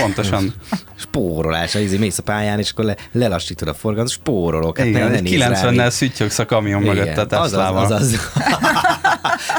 Pontosan. 0.00 0.54
Spórolás, 0.98 1.74
izé 1.74 1.96
mész 1.96 2.18
a 2.18 2.22
pályán, 2.22 2.58
és 2.58 2.70
akkor 2.70 2.84
le, 2.84 2.96
lelassítod 3.12 3.68
a 3.68 3.74
forgalmat, 3.74 4.12
spórolok. 4.12 4.78
Hát 4.78 4.86
Igen, 4.86 5.12
egy 5.12 5.36
90-nel 5.40 5.90
szüttyögsz 5.90 6.38
a 6.38 6.44
kamion 6.44 6.82
Igen, 6.82 6.96
mögött 6.96 7.16
a 7.16 7.26
Teslával. 7.26 7.84
Az, 7.84 7.90
az, 7.90 8.00
az. 8.00 8.20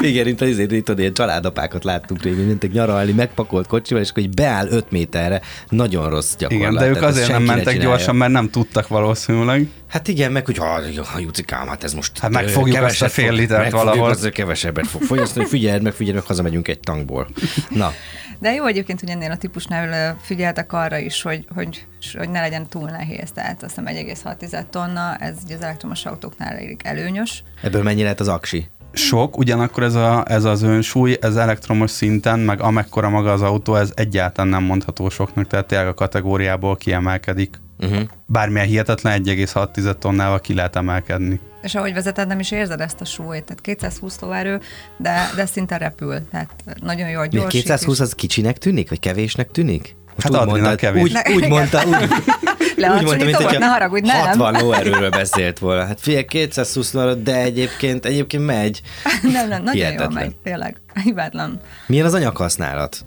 Igen, 0.00 0.26
itt, 0.26 0.40
az, 0.40 0.58
itt, 0.58 0.72
itt 0.72 0.98
ilyen 0.98 1.12
családapákat 1.12 1.84
láttunk 1.84 2.22
régen, 2.22 2.44
mentek 2.44 2.72
nyaralni, 2.72 3.12
megpakolt 3.12 3.66
kocsival, 3.66 4.02
és 4.02 4.10
akkor 4.10 4.22
így 4.22 4.34
beáll 4.34 4.68
5 4.68 4.90
méterre, 4.90 5.40
nagyon 5.68 6.08
rossz 6.08 6.34
gyakorlat. 6.38 6.72
Igen, 6.72 6.74
de 6.74 6.88
ők 6.88 7.02
azért 7.02 7.28
nem 7.28 7.42
mentek 7.42 7.72
csinálja. 7.72 7.88
gyorsan, 7.88 8.16
mert 8.16 8.32
nem 8.32 8.50
tudtak 8.50 8.88
valószínűleg. 8.88 9.68
Hát 9.88 10.08
igen, 10.08 10.32
meg 10.32 10.44
hogy 10.44 10.58
ha, 10.58 10.80
Jucikám, 11.18 11.68
hát 11.68 11.84
ez 11.84 11.94
most 11.94 12.18
hát 12.18 12.30
megfogjuk 12.30 12.82
azt 12.82 13.02
a 13.02 13.08
fél 13.08 13.32
litert 13.32 13.70
valahol. 13.70 14.10
Azért 14.10 14.34
kevesebbet 14.34 14.86
fog 14.86 15.02
fogyasztani, 15.02 15.46
figyeld 15.46 15.82
meg, 15.82 15.92
figyeld 15.92 16.16
meg, 16.16 16.24
hazamegyünk 16.24 16.68
egy 16.68 16.80
tankból. 16.80 17.28
Na, 17.68 17.92
de 18.38 18.52
jó 18.52 18.66
egyébként, 18.66 19.00
hogy 19.00 19.08
ennél 19.08 19.30
a 19.30 19.36
típusnál 19.36 20.16
figyeltek 20.20 20.72
arra 20.72 20.98
is, 20.98 21.22
hogy, 21.22 21.46
hogy, 21.54 21.86
hogy 22.18 22.30
ne 22.30 22.40
legyen 22.40 22.66
túl 22.66 22.90
nehéz. 22.90 23.32
Tehát 23.32 23.62
azt 23.62 23.76
hiszem 23.76 23.94
1,6 23.94 24.68
tonna, 24.70 25.16
ez 25.16 25.36
az 25.48 25.62
elektromos 25.62 26.06
autóknál 26.06 26.52
elég 26.52 26.80
előnyös. 26.84 27.42
Ebből 27.62 27.82
mennyi 27.82 28.02
lehet 28.02 28.20
az 28.20 28.28
aksi? 28.28 28.68
Sok, 28.98 29.38
ugyanakkor 29.38 29.82
ez, 29.82 29.94
a, 29.94 30.24
ez 30.28 30.44
az 30.44 30.62
önsúly, 30.62 31.16
ez 31.20 31.36
elektromos 31.36 31.90
szinten, 31.90 32.38
meg 32.38 32.60
amekkora 32.60 33.08
maga 33.08 33.32
az 33.32 33.42
autó, 33.42 33.74
ez 33.74 33.92
egyáltalán 33.94 34.50
nem 34.50 34.62
mondható 34.62 35.08
soknak, 35.08 35.46
tehát 35.46 35.66
tényleg 35.66 35.88
a 35.88 35.94
kategóriából 35.94 36.76
kiemelkedik. 36.76 37.60
Uh-huh. 37.78 38.00
Bármilyen 38.26 38.66
hihetetlen 38.66 39.22
1,6 39.24 39.98
tonnával 39.98 40.40
ki 40.40 40.54
lehet 40.54 40.76
emelkedni. 40.76 41.40
És 41.62 41.74
ahogy 41.74 41.92
vezeted, 41.92 42.26
nem 42.28 42.38
is 42.38 42.50
érzed 42.50 42.80
ezt 42.80 43.00
a 43.00 43.04
súlyt, 43.04 43.44
tehát 43.44 43.60
220 43.60 44.16
tovább 44.16 44.62
de, 44.96 45.30
de 45.36 45.46
szinte 45.46 45.76
repül, 45.76 46.28
tehát 46.30 46.50
nagyon 46.82 47.08
jól 47.08 47.26
gyorsít. 47.26 47.60
220 47.60 48.00
az 48.00 48.14
kicsinek 48.14 48.58
tűnik, 48.58 48.88
vagy 48.88 49.00
kevésnek 49.00 49.50
tűnik? 49.50 49.96
Most 50.22 50.34
hát 50.34 50.46
úgy 50.46 50.60
mondta, 50.60 50.74
kevés. 50.74 51.02
Úgy, 51.02 51.16
úgy 51.34 51.48
mondta, 51.48 51.82
úgy, 51.86 51.94
úgy 52.76 53.04
mondta, 53.04 53.24
mint 53.24 53.36
hogy 53.36 53.58
ne 53.58 53.66
haragudj, 53.66 54.06
nem. 54.06 54.26
60 54.26 54.60
lóerőről 54.60 55.10
beszélt 55.10 55.58
volna. 55.58 55.86
Hát 55.86 56.00
figyelj, 56.00 56.24
220 56.24 56.94
de 57.22 57.34
egyébként, 57.34 58.04
egyébként 58.04 58.46
megy. 58.46 58.80
nem, 59.22 59.48
nem, 59.48 59.62
nagyon 59.62 59.72
Hihetetlen. 59.72 60.10
jól 60.10 60.20
megy, 60.20 60.36
tényleg. 60.42 60.80
Hibátlan. 61.02 61.60
Milyen 61.86 62.06
az 62.06 62.14
anyaghasználat? 62.14 63.04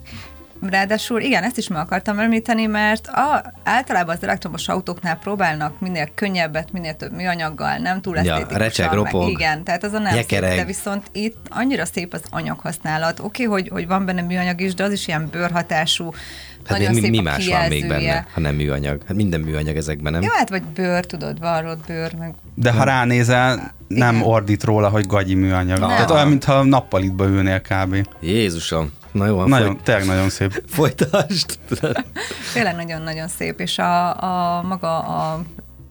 Ráadásul 0.70 1.20
igen, 1.20 1.42
ezt 1.42 1.58
is 1.58 1.68
meg 1.68 1.80
akartam 1.80 2.18
említeni, 2.18 2.66
mert 2.66 3.06
a, 3.06 3.52
általában 3.64 4.16
az 4.16 4.22
elektromos 4.22 4.68
autóknál 4.68 5.16
próbálnak 5.16 5.80
minél 5.80 6.08
könnyebbet, 6.14 6.72
minél 6.72 6.94
több 6.94 7.12
műanyaggal, 7.12 7.76
nem 7.76 8.00
túl. 8.00 8.16
Ja, 8.22 8.46
recseg, 8.48 8.92
ropog, 8.92 9.28
igen, 9.28 9.64
tehát 9.64 9.84
az 9.84 9.92
a 9.92 9.98
nem 9.98 10.14
szép, 10.14 10.40
de 10.40 10.64
viszont 10.64 11.06
itt 11.12 11.36
annyira 11.50 11.84
szép 11.84 12.12
az 12.12 12.22
anyaghasználat. 12.30 13.20
Oké, 13.20 13.46
okay, 13.46 13.60
hogy, 13.60 13.68
hogy 13.68 13.86
van 13.86 14.04
benne 14.04 14.22
műanyag 14.22 14.60
is, 14.60 14.74
de 14.74 14.84
az 14.84 14.92
is 14.92 15.06
ilyen 15.06 15.28
bőrhatású, 15.30 16.10
Hát 16.64 16.78
nagyon 16.78 16.94
mi, 16.94 17.00
szép 17.00 17.10
mi 17.10 17.18
a 17.18 17.22
más 17.22 17.48
van 17.48 17.68
még 17.68 17.88
benne, 17.88 18.26
ha 18.34 18.40
nem 18.40 18.54
műanyag? 18.54 19.02
Hát 19.06 19.16
minden 19.16 19.40
műanyag 19.40 19.76
ezekben, 19.76 20.12
nem? 20.12 20.22
Jó, 20.22 20.28
hát 20.32 20.48
vagy 20.48 20.62
bőr, 20.62 21.06
tudod, 21.06 21.38
varrott 21.38 21.86
bőr, 21.86 22.14
meg 22.14 22.34
De 22.54 22.72
ha 22.72 22.84
ránézel, 22.84 23.74
nem 23.88 24.14
Igen. 24.14 24.28
ordít 24.28 24.64
róla, 24.64 24.88
hogy 24.88 25.06
gagyi 25.06 25.34
műanyag. 25.34 25.78
Nem. 25.78 25.88
Tehát 25.88 26.10
olyan, 26.10 26.28
mintha 26.28 26.62
nappalitba 26.62 27.24
ülnél 27.26 27.60
kb. 27.60 28.08
Jézusom. 28.20 28.92
Na 29.12 29.26
jó, 29.26 29.36
van, 29.36 29.48
Nagyon, 29.48 29.66
folyt, 29.66 29.82
tényleg 29.82 30.06
nagyon 30.06 30.28
szép. 30.28 30.62
folytasd. 30.76 31.58
tényleg 32.52 32.76
nagyon-nagyon 32.76 33.28
szép, 33.28 33.60
és 33.60 33.78
a, 33.78 34.22
a 34.58 34.62
maga 34.62 34.98
a 34.98 35.42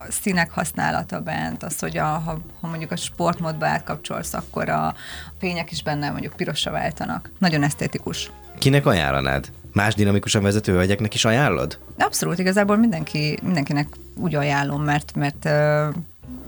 színek 0.09 0.51
használata 0.51 1.19
bent, 1.19 1.63
az, 1.63 1.79
hogy 1.79 1.97
a, 1.97 2.03
ha, 2.05 2.39
ha 2.61 2.67
mondjuk 2.67 2.91
a 2.91 2.95
sportmódba 2.95 3.65
átkapcsolsz, 3.65 4.33
akkor 4.33 4.69
a 4.69 4.93
fények 5.39 5.71
is 5.71 5.83
benne 5.83 6.09
mondjuk 6.11 6.33
pirosra 6.33 6.71
váltanak. 6.71 7.31
Nagyon 7.39 7.63
esztétikus. 7.63 8.31
Kinek 8.61 8.85
ajánlanád? 8.85 9.51
Más 9.73 9.93
dinamikusan 9.95 10.41
vezető 10.43 10.71
hölgyeknek 10.73 11.13
is 11.13 11.25
ajánlod? 11.25 11.77
Abszolút, 11.97 12.39
igazából 12.39 12.77
mindenki, 12.77 13.39
mindenkinek 13.43 13.87
úgy 14.15 14.35
ajánlom, 14.35 14.83
mert, 14.83 15.15
mert 15.15 15.49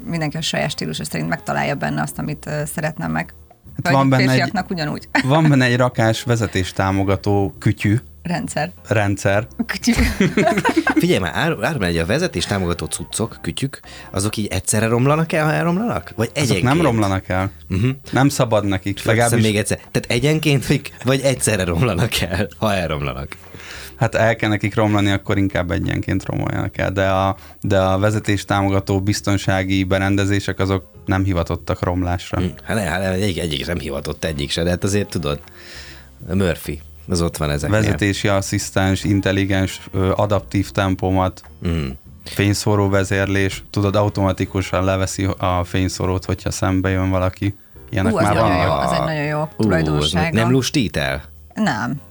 mindenki 0.05 0.37
a 0.37 0.41
saját 0.41 0.69
stílusa 0.69 1.03
szerint 1.05 1.29
megtalálja 1.29 1.75
benne 1.75 2.01
azt, 2.01 2.19
amit 2.19 2.45
ö, 2.45 2.61
szeretne 2.65 3.07
meg. 3.07 3.33
Hát 3.83 3.93
van 3.93 4.09
benne 4.09 4.31
egy- 4.31 4.51
ugyanúgy. 4.69 5.07
Van 5.23 5.49
benne 5.49 5.65
egy 5.65 5.77
rakás 5.85 6.23
vezetés 6.23 6.73
támogató 6.73 7.53
kütyű 7.59 7.97
Rendszer. 8.23 8.71
rendszer. 8.87 9.47
Kütyű. 9.65 9.91
Figyelj 10.99 11.19
már, 11.19 11.31
ár, 11.35 11.55
árulj 11.61 11.87
egy 11.87 11.97
a 11.97 12.05
vezetés 12.05 12.45
támogató 12.45 12.85
cuccok, 12.85 13.37
kütyük, 13.41 13.79
azok 14.11 14.37
így 14.37 14.47
egyszerre 14.47 14.87
romlanak 14.87 15.31
el, 15.31 15.45
ha 15.45 15.51
elromlanak? 15.53 16.13
Vagy 16.15 16.29
Azok 16.35 16.43
egyenként? 16.43 16.63
nem 16.75 16.81
romlanak 16.81 17.29
el. 17.29 17.51
Uh-huh. 17.69 17.89
Nem 18.11 18.29
szabad 18.29 18.65
nekik. 18.65 19.03
Legalábbis... 19.03 19.23
Legalábbis, 19.23 19.45
még 19.45 19.55
egyszer. 19.57 19.77
Tehát 19.77 20.05
egyenként, 20.11 20.65
vagy- 20.67 20.91
vagy 21.03 21.21
egyszerre 21.21 21.63
romlanak 21.63 22.19
el, 22.21 22.47
ha 22.57 22.73
elromlanak. 22.73 23.35
hát 23.95 24.15
el 24.15 24.35
kell 24.35 24.49
nekik 24.49 24.75
romlani, 24.75 25.11
akkor 25.11 25.37
inkább 25.37 25.71
egyenként 25.71 26.25
romoljanak 26.25 26.77
el. 26.77 26.91
De 26.91 27.07
a, 27.09 27.35
de 27.61 27.79
a 27.79 27.97
vezetés 27.97 28.45
támogató 28.45 29.01
biztonsági 29.01 29.83
berendezések 29.83 30.59
azok 30.59 30.85
nem 31.05 31.23
hivatottak 31.23 31.83
romlásra. 31.83 32.39
Hm, 32.39 32.45
Hát, 32.63 32.75
ne, 32.77 32.81
hát 32.83 33.13
egyik, 33.13 33.39
egyik 33.39 33.65
sem 33.65 33.79
hivatott, 33.79 34.23
egyik 34.23 34.51
se, 34.51 34.63
de 34.63 34.69
hát 34.69 34.83
azért 34.83 35.09
tudod, 35.09 35.39
Murphy, 36.33 36.81
az 37.07 37.21
ott 37.21 37.37
van 37.37 37.49
ezeknél. 37.49 37.79
Vezetési 37.81 38.27
asszisztens, 38.27 39.03
intelligens, 39.03 39.81
adaptív 40.15 40.71
tempomat, 40.71 41.41
Mm. 41.67 41.87
fényszóró 42.25 42.89
vezérlés, 42.89 43.63
tudod, 43.69 43.95
automatikusan 43.95 44.83
leveszi 44.83 45.27
a 45.37 45.63
fényszórót, 45.63 46.25
hogyha 46.25 46.51
szembe 46.51 46.89
jön 46.89 47.09
valaki. 47.09 47.55
Ilyenek 47.89 48.13
Ú, 48.13 48.17
az 48.17 48.23
már 48.23 48.33
nagyon 48.33 48.49
vannak. 48.49 48.65
jó, 48.65 48.73
az 48.73 48.91
egy 48.91 48.99
nagyon 48.99 49.23
jó 49.25 49.41
Ú, 49.41 49.47
tulajdonsága. 49.63 50.35
nem 50.37 50.51
lustít 50.51 50.97
el? 50.97 51.23
Nem. 51.53 52.01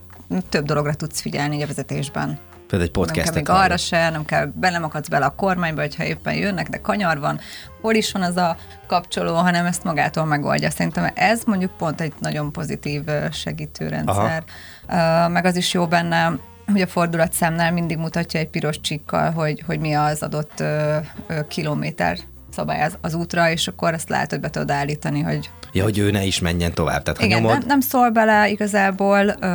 Több 0.48 0.64
dologra 0.64 0.94
tudsz 0.94 1.20
figyelni 1.20 1.62
a 1.62 1.66
vezetésben. 1.66 2.38
Például 2.73 2.91
egy 2.91 2.97
Nem 2.97 3.07
kell 3.07 3.15
podcastet 3.15 3.49
még 3.49 3.63
arra 3.63 3.77
se, 3.77 4.11
nem 4.11 4.25
kell, 4.25 4.47
belemakadsz 4.55 5.09
bele 5.09 5.25
a 5.25 5.35
kormányba, 5.35 5.81
hogyha 5.81 6.05
éppen 6.05 6.35
jönnek, 6.35 6.69
de 6.69 6.81
kanyar 6.81 7.19
van, 7.19 7.41
hol 7.81 7.95
is 7.95 8.13
van 8.13 8.23
az 8.23 8.37
a 8.37 8.57
kapcsoló, 8.87 9.35
hanem 9.35 9.67
ezt 9.67 9.85
magától 9.85 10.25
megoldja. 10.25 10.71
Szerintem 10.71 11.11
ez 11.15 11.43
mondjuk 11.45 11.77
pont 11.77 12.01
egy 12.01 12.13
nagyon 12.19 12.53
pozitív 12.53 13.03
segítőrendszer. 13.33 14.45
Aha. 14.87 15.29
Meg 15.29 15.45
az 15.45 15.57
is 15.57 15.73
jó 15.73 15.87
benne, 15.87 16.33
hogy 16.73 16.81
a 16.81 16.87
fordulatszámnál 16.87 17.73
mindig 17.73 17.97
mutatja 17.97 18.41
egy 18.41 18.49
piros 18.49 18.81
csikkal, 18.81 19.31
hogy, 19.31 19.63
hogy 19.67 19.81
mi 19.81 19.95
az 19.95 20.23
adott 20.23 20.61
ö, 20.61 20.97
ö, 21.27 21.47
kilométer 21.47 22.19
szabály 22.53 22.83
az, 22.83 22.97
az 23.01 23.15
útra, 23.15 23.51
és 23.51 23.69
akkor 23.69 23.93
azt 23.93 24.09
lehet, 24.09 24.31
hogy 24.31 24.41
be 24.41 24.51
tudod 24.51 24.71
állítani, 24.71 25.21
hogy 25.21 25.51
Ja, 25.75 25.83
hogy 25.83 25.99
ő 25.99 26.11
ne 26.11 26.25
is 26.25 26.38
menjen 26.41 26.73
tovább. 26.75 27.03
Tehát 27.03 27.19
ha 27.19 27.25
igen, 27.25 27.41
nyomod, 27.41 27.59
nem, 27.59 27.67
nem 27.67 27.81
szól 27.81 28.11
bele 28.11 28.49
igazából, 28.49 29.35
ö, 29.41 29.47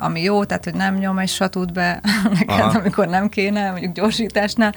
ami 0.00 0.22
jó, 0.22 0.44
tehát 0.44 0.64
hogy 0.64 0.74
nem 0.74 0.94
nyom 0.94 1.18
egy 1.18 1.28
satút 1.28 1.72
be 1.72 2.00
neked, 2.38 2.60
Aha. 2.60 2.78
amikor 2.78 3.08
nem 3.08 3.28
kéne, 3.28 3.70
mondjuk 3.70 3.92
gyorsításnál. 3.94 4.74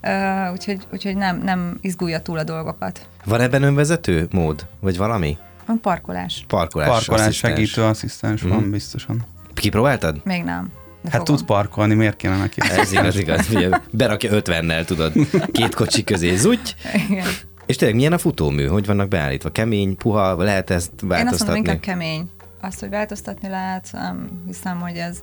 Ö, 0.00 0.50
úgyhogy, 0.52 0.78
úgyhogy 0.92 1.16
nem, 1.16 1.40
nem 1.44 1.78
izgulja 1.80 2.20
túl 2.20 2.38
a 2.38 2.44
dolgokat. 2.44 3.06
van 3.24 3.40
ebben 3.40 3.62
önvezető 3.62 4.28
mód? 4.30 4.66
Vagy 4.80 4.96
valami? 4.96 5.36
Van 5.66 5.80
parkolás. 5.80 6.44
Parkolás, 6.48 6.88
Parkolás 6.88 7.26
asszisztens. 7.26 7.54
segítő 7.54 7.82
asszisztens 7.82 8.42
van 8.42 8.70
biztosan. 8.70 9.26
Kipróbáltad? 9.54 10.20
Még 10.24 10.42
nem. 10.42 10.70
De 11.02 11.10
Hát 11.10 11.20
fogom. 11.20 11.36
tud 11.36 11.46
parkolni, 11.46 11.94
miért 11.94 12.16
kéne 12.16 12.36
neki? 12.36 12.60
Ez 12.70 12.92
igaz, 12.92 13.16
igaz. 13.16 13.50
Ugye, 13.50 13.68
Berakja 13.90 14.30
50-nel, 14.32 14.84
tudod, 14.84 15.12
két 15.52 15.74
kocsi 15.74 16.04
közé, 16.04 16.36
zúgy. 16.36 16.74
Igen. 17.08 17.26
És 17.66 17.76
tényleg 17.76 17.96
milyen 17.96 18.12
a 18.12 18.18
futómű? 18.18 18.66
Hogy 18.66 18.86
vannak 18.86 19.08
beállítva? 19.08 19.50
Kemény, 19.50 19.96
puha, 19.96 20.36
lehet 20.42 20.70
ezt 20.70 20.90
Én 20.90 20.94
azt 20.94 21.00
mondom, 21.02 21.24
változtatni? 21.24 21.58
inkább 21.58 21.80
kemény. 21.80 22.30
Azt, 22.60 22.80
hogy 22.80 22.88
változtatni 22.90 23.48
lehet, 23.48 23.88
nem 23.92 24.42
hiszem, 24.46 24.80
hogy 24.80 24.96
ez, 24.96 25.18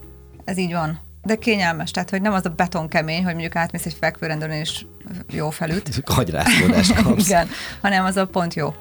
ez 0.46 0.58
így 0.58 0.72
van. 0.72 1.00
De 1.24 1.36
kényelmes, 1.36 1.92
tehát 1.92 2.10
hogy 2.10 2.22
nem 2.22 2.34
az 2.34 2.46
a 2.46 2.50
beton 2.50 2.88
kemény, 2.88 3.24
hogy 3.24 3.32
mondjuk 3.34 3.56
átmész 3.56 3.86
egy 3.86 3.96
fekvőrendőn 4.00 4.52
és 4.52 4.86
jó 5.32 5.50
felüt. 5.50 6.02
Hagyrászkodást 6.06 6.94
kapsz. 7.04 7.28
Igen, 7.28 7.48
hanem 7.82 8.06
az 8.06 8.18
a 8.18 8.26
pont 8.28 8.54
jó. 8.54 8.74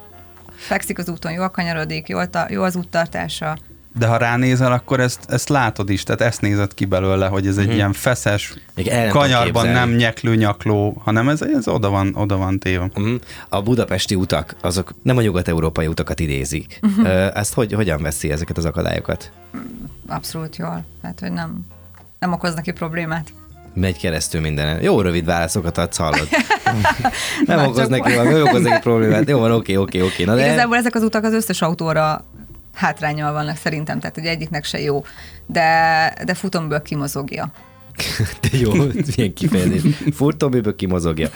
Fekszik 0.55 0.97
az 0.97 1.09
úton, 1.09 1.31
jól 1.31 1.49
kanyarodik, 1.49 2.07
jó, 2.07 2.25
ta, 2.25 2.45
jó 2.49 2.63
az 2.63 2.75
úttartása. 2.75 3.57
De 3.97 4.07
ha 4.07 4.17
ránézel, 4.17 4.71
akkor 4.71 4.99
ezt, 4.99 5.19
ezt 5.27 5.49
látod 5.49 5.89
is, 5.89 6.03
tehát 6.03 6.21
ezt 6.21 6.41
nézed 6.41 6.73
ki 6.73 6.85
belőle, 6.85 7.27
hogy 7.27 7.47
ez 7.47 7.57
egy 7.57 7.73
ilyen 7.73 7.93
feszes, 7.93 8.53
Még 8.75 8.87
el 8.87 8.97
nem 8.97 9.07
tudom 9.07 9.21
kanyarban 9.21 9.67
nem 9.67 9.91
nyeklő 9.91 10.35
nyakló, 10.35 11.01
hanem 11.03 11.29
ez, 11.29 11.41
ez 11.41 11.67
oda, 11.67 11.89
van, 11.89 12.15
oda 12.15 12.37
van 12.37 12.59
téve. 12.59 12.89
Mhm. 12.93 13.15
A 13.49 13.61
budapesti 13.61 14.15
utak, 14.15 14.55
azok 14.61 14.93
nem 15.01 15.17
a 15.17 15.21
nyugat-európai 15.21 15.87
utakat 15.87 16.19
idézik. 16.19 16.79
Mhm. 16.81 16.99
Uh-huh. 16.99 17.37
Ezt 17.37 17.53
hogy, 17.53 17.73
hogyan 17.73 18.01
veszi 18.01 18.31
ezeket 18.31 18.57
az 18.57 18.65
akadályokat? 18.65 19.31
Abszolút 20.07 20.55
jól. 20.55 20.85
Tehát, 21.01 21.19
hogy 21.19 21.31
nem, 21.31 21.65
nem 22.19 22.33
okoz 22.33 22.53
neki 22.53 22.71
problémát. 22.71 23.33
Megy 23.73 23.97
keresztül 23.97 24.41
mindenen. 24.41 24.81
Jó 24.81 25.01
rövid 25.01 25.25
válaszokat 25.25 25.77
adsz, 25.77 25.97
hallod. 25.97 26.27
nem 27.45 27.57
Már 27.57 27.67
okoz 27.67 27.87
neki, 27.87 28.13
nem 28.13 28.41
okoz 28.41 28.61
neki 28.61 28.79
problémát. 28.81 29.29
Jó 29.29 29.39
van, 29.39 29.51
oké, 29.51 29.75
oké, 29.75 30.01
oké. 30.01 30.23
Na 30.23 30.35
de... 30.35 30.45
Igazából 30.45 30.77
ezek 30.77 30.95
az 30.95 31.03
utak 31.03 31.23
az 31.23 31.33
összes 31.33 31.61
autóra 31.61 32.25
hátrányal 32.77 33.33
vannak 33.33 33.57
szerintem, 33.57 33.99
tehát 33.99 34.15
hogy 34.15 34.25
egyiknek 34.25 34.63
se 34.63 34.79
jó, 34.79 35.03
de, 35.45 36.13
de 36.25 36.33
futomből 36.33 36.81
kimozogja. 36.81 37.51
De 38.41 38.57
jó, 38.57 38.71
milyen 39.15 39.33
kifejezés. 39.33 39.81
Furtóműből 40.13 40.75
kimozogja. 40.75 41.29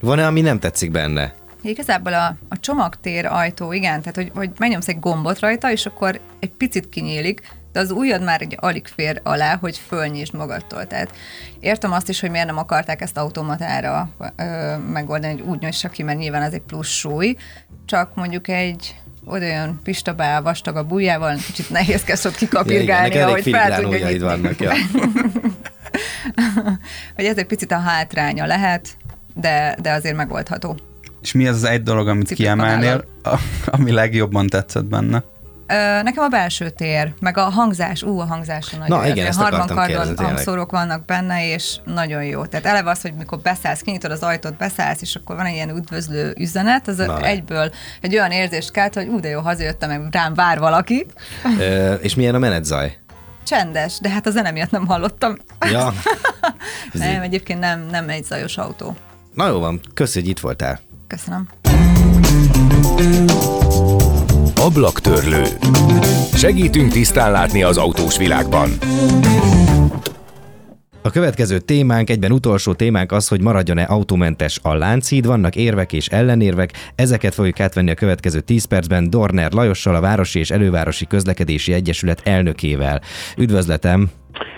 Van-e, 0.00 0.26
ami 0.26 0.40
nem 0.40 0.58
tetszik 0.58 0.90
benne? 0.90 1.34
Igazából 1.62 2.12
a, 2.12 2.36
a 2.48 2.58
csomagtér 2.60 3.26
ajtó, 3.26 3.72
igen, 3.72 4.00
tehát 4.00 4.16
hogy, 4.16 4.30
hogy 4.34 4.50
megnyomsz 4.58 4.88
egy 4.88 5.00
gombot 5.00 5.38
rajta, 5.38 5.70
és 5.70 5.86
akkor 5.86 6.20
egy 6.38 6.50
picit 6.50 6.88
kinyílik, 6.88 7.42
de 7.72 7.80
az 7.80 7.90
ujjad 7.90 8.22
már 8.22 8.40
egy 8.42 8.56
alig 8.60 8.86
fér 8.86 9.20
alá, 9.24 9.56
hogy 9.56 9.78
fölnyisd 9.86 10.34
magadtól. 10.34 10.86
Tehát 10.86 11.14
értem 11.60 11.92
azt 11.92 12.08
is, 12.08 12.20
hogy 12.20 12.30
miért 12.30 12.46
nem 12.46 12.58
akarták 12.58 13.00
ezt 13.00 13.16
automatára 13.16 14.10
ö, 14.36 14.76
megoldani, 14.76 15.32
hogy 15.32 15.48
úgy 15.48 15.60
nyissa 15.60 15.88
ki, 15.88 16.02
mert 16.02 16.18
nyilván 16.18 16.42
ez 16.42 16.52
egy 16.52 16.62
plusz 16.62 16.88
súly, 16.88 17.36
csak 17.84 18.14
mondjuk 18.14 18.48
egy 18.48 19.00
olyan 19.24 19.80
pistabál 19.82 20.42
vastag 20.42 20.76
a 20.76 20.84
bujjával, 20.84 21.36
kicsit 21.46 21.70
nehézkes 21.70 22.24
ott 22.24 22.36
kikapirgálni, 22.36 23.08
neked 23.08 23.20
elég 23.20 23.32
ahogy 23.32 23.52
fel 23.52 23.82
tudja 23.82 24.08
nyitni. 24.08 24.18
vannak. 24.18 24.60
Ja. 24.60 24.72
hogy 27.16 27.24
ez 27.24 27.36
egy 27.36 27.46
picit 27.46 27.72
a 27.72 27.78
hátránya 27.78 28.46
lehet, 28.46 28.88
de, 29.34 29.76
de 29.82 29.92
azért 29.92 30.16
megoldható. 30.16 30.76
És 31.22 31.32
mi 31.32 31.46
az 31.46 31.56
az 31.56 31.64
egy 31.64 31.82
dolog, 31.82 32.08
amit 32.08 32.26
Cipőt 32.26 32.44
kiemelnél, 32.44 33.04
a, 33.22 33.38
ami 33.64 33.90
legjobban 33.90 34.46
tetszett 34.46 34.84
benne? 34.84 35.22
Nekem 36.02 36.24
a 36.24 36.28
belső 36.28 36.70
tér, 36.70 37.12
meg 37.20 37.36
a 37.38 37.42
hangzás, 37.42 38.02
ú, 38.02 38.20
a 38.20 38.24
hangzása 38.24 38.76
nagyon 38.76 38.98
Na, 38.98 39.06
igen, 39.06 39.26
ezt 39.26 39.38
Harman 39.38 39.60
akartam 39.60 39.76
kardon 39.76 39.94
kérdezni, 39.96 40.14
tényleg. 40.14 40.34
hangszórók 40.34 40.70
vannak 40.70 41.04
benne, 41.04 41.52
és 41.52 41.76
nagyon 41.84 42.24
jó. 42.24 42.44
Tehát 42.44 42.66
eleve 42.66 42.90
az, 42.90 43.00
hogy 43.02 43.14
mikor 43.14 43.38
beszállsz, 43.38 43.80
kinyitod 43.80 44.10
az 44.10 44.20
ajtót, 44.22 44.56
beszállsz, 44.56 45.00
és 45.02 45.14
akkor 45.14 45.36
van 45.36 45.46
egy 45.46 45.54
ilyen 45.54 45.76
üdvözlő 45.76 46.34
üzenet, 46.38 46.88
az 46.88 46.96
Na, 46.96 47.20
egyből 47.20 47.70
egy 48.00 48.14
olyan 48.14 48.30
érzést 48.30 48.70
kelt, 48.70 48.94
hogy 48.94 49.06
ú, 49.08 49.20
de 49.20 49.28
jó, 49.28 49.40
hazajöttem, 49.40 49.88
meg 49.88 50.08
rám 50.10 50.34
vár 50.34 50.58
valaki. 50.58 51.06
Ö, 51.58 51.94
és 51.94 52.14
milyen 52.14 52.34
a 52.34 52.38
menetzaj? 52.38 52.98
Csendes, 53.46 53.98
de 54.00 54.08
hát 54.08 54.26
a 54.26 54.30
zene 54.30 54.50
miatt 54.50 54.70
nem 54.70 54.86
hallottam. 54.86 55.36
Ja. 55.70 55.92
Nem, 56.92 57.22
egyébként 57.22 57.60
nem, 57.60 57.86
nem 57.90 58.08
egy 58.08 58.24
zajos 58.24 58.56
autó. 58.56 58.96
Na 59.34 59.48
jó 59.48 59.58
van, 59.58 59.80
köszi, 59.94 60.20
hogy 60.20 60.28
itt 60.28 60.40
voltál. 60.40 60.80
Köszönöm. 61.06 61.48
Ablaktörlő. 64.60 65.42
Segítünk 66.32 66.92
tisztán 66.92 67.30
látni 67.32 67.62
az 67.62 67.78
autós 67.78 68.18
világban. 68.18 68.68
A 71.02 71.10
következő 71.10 71.58
témánk, 71.58 72.10
egyben 72.10 72.32
utolsó 72.32 72.72
témánk 72.72 73.12
az, 73.12 73.28
hogy 73.28 73.42
maradjon-e 73.42 73.82
autómentes 73.82 74.58
a 74.62 74.74
Lánchíd, 74.74 75.26
vannak 75.26 75.56
érvek 75.56 75.92
és 75.92 76.06
ellenérvek, 76.06 76.70
ezeket 76.94 77.34
fogjuk 77.34 77.60
átvenni 77.60 77.90
a 77.90 77.94
következő 77.94 78.40
10 78.40 78.64
percben 78.64 79.10
Dorner 79.10 79.52
Lajossal, 79.52 79.94
a 79.94 80.00
Városi 80.00 80.38
és 80.38 80.50
Elővárosi 80.50 81.06
Közlekedési 81.06 81.72
Egyesület 81.72 82.20
elnökével. 82.24 83.00
Üdvözletem! 83.36 84.10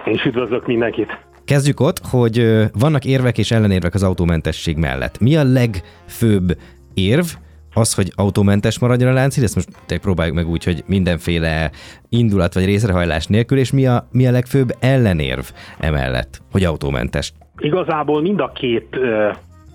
Én 0.07 0.15
is 0.15 0.25
üdvözlök 0.25 0.67
mindenkit. 0.67 1.09
Kezdjük 1.45 1.81
ott, 1.81 1.99
hogy 2.11 2.67
vannak 2.73 3.05
érvek 3.05 3.39
és 3.39 3.51
ellenérvek 3.51 3.95
az 3.95 4.03
autómentesség 4.03 4.77
mellett. 4.77 5.21
Mi 5.21 5.37
a 5.37 5.45
legfőbb 5.45 6.57
érv, 6.95 7.27
az, 7.75 7.95
hogy 7.95 8.13
autómentes 8.15 8.79
maradjon 8.79 9.11
a 9.11 9.15
láncid, 9.15 9.43
ezt 9.43 9.55
most 9.55 9.69
te 9.87 9.99
próbáljuk 9.99 10.35
meg 10.35 10.49
úgy, 10.49 10.65
hogy 10.65 10.83
mindenféle 10.87 11.71
indulat 12.09 12.55
vagy 12.55 12.65
részrehajlás 12.65 13.27
nélkül, 13.27 13.59
és 13.59 13.73
mi 13.73 13.87
a, 13.87 14.09
mi 14.13 14.27
a 14.27 14.31
legfőbb 14.31 14.75
ellenérv 14.81 15.45
emellett, 15.79 16.43
hogy 16.53 16.65
autómentes? 16.65 17.33
Igazából 17.59 18.23
mind 18.23 18.41
a 18.41 18.53
két 18.55 18.97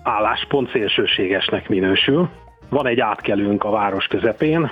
álláspont 0.02 0.70
szélsőségesnek 0.70 1.68
minősül. 1.68 2.28
Van 2.68 2.86
egy 2.86 3.00
átkelőnk 3.00 3.64
a 3.64 3.70
város 3.70 4.06
közepén, 4.06 4.70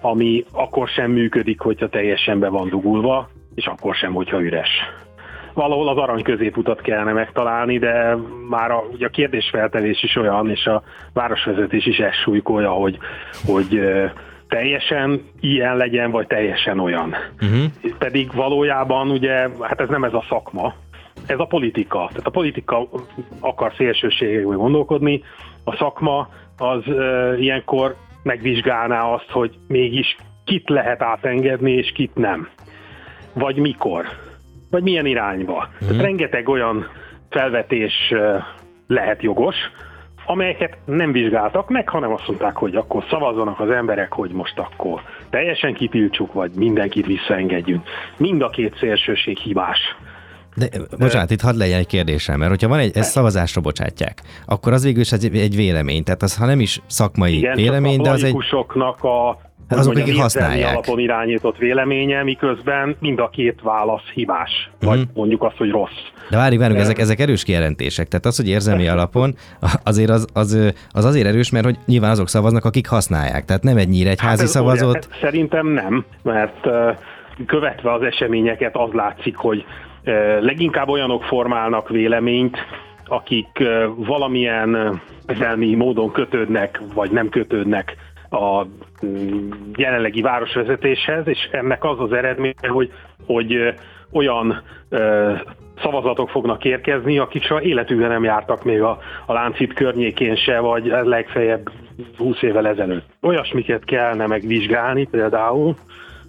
ami 0.00 0.44
akkor 0.52 0.88
sem 0.88 1.10
működik, 1.10 1.60
hogyha 1.60 1.88
teljesen 1.88 2.38
be 2.38 2.48
van 2.48 2.68
dugulva, 2.68 3.28
és 3.54 3.66
akkor 3.66 3.94
sem, 3.94 4.12
hogyha 4.12 4.42
üres. 4.42 4.68
Valahol 5.56 5.88
az 5.88 5.96
arany 5.96 6.22
középutat 6.22 6.80
kellene 6.80 7.12
megtalálni, 7.12 7.78
de 7.78 8.16
már 8.48 8.70
a, 8.70 8.84
ugye 8.92 9.06
a 9.06 9.10
kérdésfeltevés 9.10 10.02
is 10.02 10.16
olyan, 10.16 10.50
és 10.50 10.66
a 10.66 10.82
városvezetés 11.12 11.86
is 11.86 11.98
ezt 11.98 12.20
súlykolja, 12.22 12.70
hogy, 12.70 12.98
hogy 13.46 13.80
teljesen 14.48 15.22
ilyen 15.40 15.76
legyen, 15.76 16.10
vagy 16.10 16.26
teljesen 16.26 16.78
olyan. 16.78 17.14
Uh-huh. 17.40 17.94
Pedig 17.98 18.32
valójában 18.32 19.10
ugye, 19.10 19.48
hát 19.60 19.80
ez 19.80 19.88
nem 19.88 20.04
ez 20.04 20.12
a 20.14 20.24
szakma, 20.28 20.74
ez 21.26 21.38
a 21.38 21.44
politika. 21.44 22.06
Tehát 22.08 22.26
a 22.26 22.30
politika 22.30 22.88
akar 23.40 23.72
szélsőségekben 23.76 24.56
gondolkodni, 24.56 25.22
a 25.64 25.76
szakma 25.76 26.28
az 26.56 26.88
e, 26.88 27.34
ilyenkor 27.38 27.96
megvizsgálná 28.22 29.02
azt, 29.02 29.30
hogy 29.30 29.58
mégis 29.68 30.16
kit 30.44 30.68
lehet 30.68 31.02
átengedni, 31.02 31.72
és 31.72 31.92
kit 31.92 32.14
nem. 32.14 32.48
Vagy 33.32 33.56
mikor. 33.56 34.04
Vagy 34.76 34.84
milyen 34.84 35.06
irányba. 35.06 35.68
Mm. 35.84 35.86
Tehát 35.86 36.02
rengeteg 36.02 36.48
olyan 36.48 36.86
felvetés 37.30 38.14
lehet 38.86 39.22
jogos, 39.22 39.54
amelyeket 40.26 40.76
nem 40.84 41.12
vizsgáltak 41.12 41.68
meg, 41.68 41.88
hanem 41.88 42.12
azt 42.12 42.26
mondták, 42.26 42.56
hogy 42.56 42.74
akkor 42.74 43.04
szavazzanak 43.10 43.60
az 43.60 43.70
emberek, 43.70 44.12
hogy 44.12 44.30
most 44.30 44.58
akkor 44.58 45.00
teljesen 45.30 45.74
kitiltsuk, 45.74 46.32
vagy 46.32 46.50
mindenkit 46.56 47.06
visszaengedjünk. 47.06 47.88
Mind 48.16 48.42
a 48.42 48.48
két 48.48 48.76
szélsőség 48.78 49.38
hibás. 49.38 49.96
De 50.54 50.68
bocsánat, 50.98 51.30
itt 51.30 51.40
hadd 51.40 51.56
legyen 51.56 51.78
egy 51.78 51.86
kérdésem, 51.86 52.38
mert 52.38 52.50
hogyha 52.50 52.68
van 52.68 52.78
egy, 52.78 52.96
ezt 52.96 53.10
szavazásra 53.10 53.60
bocsátják, 53.60 54.22
akkor 54.46 54.72
az 54.72 54.84
végül 54.84 55.00
is 55.00 55.12
egy, 55.12 55.36
egy 55.36 55.56
vélemény, 55.56 56.02
tehát 56.02 56.22
az 56.22 56.36
ha 56.36 56.46
nem 56.46 56.60
is 56.60 56.80
szakmai 56.86 57.36
Igen, 57.36 57.54
vélemény, 57.54 58.00
de 58.00 58.10
az 58.10 58.24
egy... 58.24 58.36
a 59.00 59.38
Hát 59.68 59.78
azok, 59.78 59.96
akik 59.96 60.16
használják. 60.16 60.72
alapon 60.72 60.98
irányított 60.98 61.56
véleménye, 61.56 62.22
miközben 62.22 62.96
mind 63.00 63.18
a 63.18 63.28
két 63.28 63.60
válasz 63.62 64.02
hibás, 64.14 64.70
vagy 64.80 64.98
uh-huh. 64.98 65.14
mondjuk 65.14 65.42
azt, 65.42 65.56
hogy 65.56 65.70
rossz. 65.70 65.90
De 66.30 66.36
várjuk, 66.36 66.60
várjuk, 66.60 66.78
ezek, 66.78 66.98
ezek 66.98 67.20
erős 67.20 67.44
kijelentések. 67.44 68.08
Tehát 68.08 68.26
az, 68.26 68.36
hogy 68.36 68.48
érzelmi 68.48 68.88
alapon, 68.94 69.34
azért 69.84 70.10
az, 70.10 70.26
az, 70.32 70.72
az 70.90 71.04
azért 71.04 71.26
erős, 71.26 71.50
mert 71.50 71.64
hogy 71.64 71.76
nyilván 71.86 72.10
azok 72.10 72.28
szavaznak, 72.28 72.64
akik 72.64 72.88
használják. 72.88 73.44
Tehát 73.44 73.62
nem 73.62 73.76
egy 73.76 73.88
nyíregyházi 73.88 74.40
hát 74.42 74.50
szavazott. 74.50 74.94
Olyan, 74.94 75.20
szerintem 75.20 75.66
nem, 75.66 76.04
mert 76.22 76.68
követve 77.46 77.92
az 77.92 78.02
eseményeket 78.02 78.76
az 78.76 78.92
látszik, 78.92 79.36
hogy 79.36 79.64
leginkább 80.40 80.88
olyanok 80.88 81.22
formálnak 81.22 81.88
véleményt, 81.88 82.56
akik 83.08 83.62
valamilyen 83.96 85.00
érzelmi 85.28 85.74
módon 85.74 86.12
kötődnek, 86.12 86.80
vagy 86.94 87.10
nem 87.10 87.28
kötődnek 87.28 87.96
a 88.36 88.66
mm, 89.06 89.50
jelenlegi 89.76 90.20
városvezetéshez, 90.20 91.26
és 91.28 91.48
ennek 91.50 91.84
az 91.84 92.00
az 92.00 92.12
eredménye, 92.12 92.68
hogy, 92.68 92.92
hogy 93.26 93.74
olyan 94.12 94.62
szavazatok 95.82 96.30
fognak 96.30 96.64
érkezni, 96.64 97.18
akik 97.18 97.42
soha 97.42 97.62
életükben 97.62 98.08
nem 98.08 98.24
jártak 98.24 98.64
még 98.64 98.82
a, 98.82 98.98
a 99.26 99.32
láncít 99.32 99.72
környékén 99.72 100.36
se, 100.36 100.58
vagy 100.58 100.84
legfeljebb 100.86 101.70
20 102.16 102.42
évvel 102.42 102.66
ezelőtt. 102.66 103.06
Olyasmiket 103.22 103.84
kellene 103.84 104.26
megvizsgálni 104.26 105.08
például, 105.10 105.76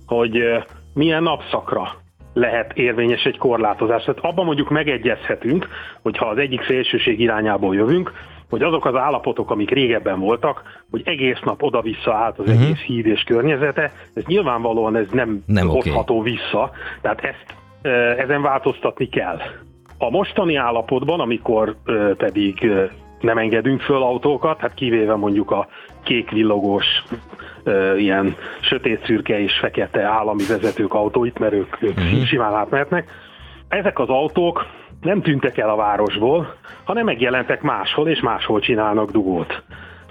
hogy 0.06 0.64
milyen 0.94 1.24
napszakra 1.24 1.90
lehet 2.34 2.72
érvényes 2.74 3.24
egy 3.24 3.38
korlátozás. 3.38 4.04
Tehát 4.04 4.24
abban 4.24 4.46
mondjuk 4.46 4.70
megegyezhetünk, 4.70 5.68
hogyha 6.02 6.26
az 6.26 6.38
egyik 6.38 6.66
szélsőség 6.66 7.20
irányából 7.20 7.76
jövünk, 7.76 8.12
hogy 8.50 8.62
azok 8.62 8.86
az 8.86 8.96
állapotok, 8.96 9.52
amik 9.52 9.70
régebben 9.70 10.20
voltak, 10.20 10.84
hogy 10.92 11.02
egész 11.06 11.40
nap 11.44 11.64
oda-vissza 11.64 12.14
állt 12.14 12.40
az 12.40 12.48
uh-huh. 12.48 12.64
egész 12.64 12.80
híd 12.80 13.06
és 13.06 13.24
környezete, 13.24 13.92
ez 14.14 14.24
nyilvánvalóan 14.26 14.96
ez 14.96 15.08
nem, 15.12 15.44
nem 15.46 15.68
hozható 15.68 16.18
okay. 16.20 16.32
vissza, 16.32 16.72
tehát 17.02 17.22
ezt 17.22 17.56
ezen 18.20 18.42
változtatni 18.42 19.10
kell. 19.10 19.38
A 19.98 20.10
mostani 20.10 20.56
állapotban, 20.56 21.20
amikor 21.20 21.76
pedig 22.18 22.72
nem 23.20 23.38
engedünk 23.38 23.82
föl 23.82 24.02
autókat, 24.02 24.60
hát 24.60 24.74
kivéve 24.74 25.16
mondjuk 25.16 25.52
a 25.52 25.68
kék 26.04 26.32
villogós, 26.32 26.86
ilyen 27.98 28.36
sötét 28.62 29.06
szürke 29.06 29.40
és 29.40 29.54
fekete 29.60 30.02
állami 30.02 30.44
vezetők 30.50 30.94
autóit, 30.94 31.40
mert 31.40 31.54
ők, 31.54 31.82
ők 31.82 31.98
uh-huh. 31.98 32.24
simán 32.24 32.54
átmehetnek. 32.54 33.10
Ezek 33.68 34.00
az 34.00 34.10
autók 34.10 34.66
nem 35.02 35.22
tűntek 35.22 35.58
el 35.58 35.70
a 35.70 35.76
városból, 35.76 36.56
hanem 36.84 37.06
megjelentek 37.06 37.62
máshol, 37.62 38.10
és 38.10 38.20
máshol 38.20 38.60
csinálnak 38.60 39.12
dugót. 39.12 39.64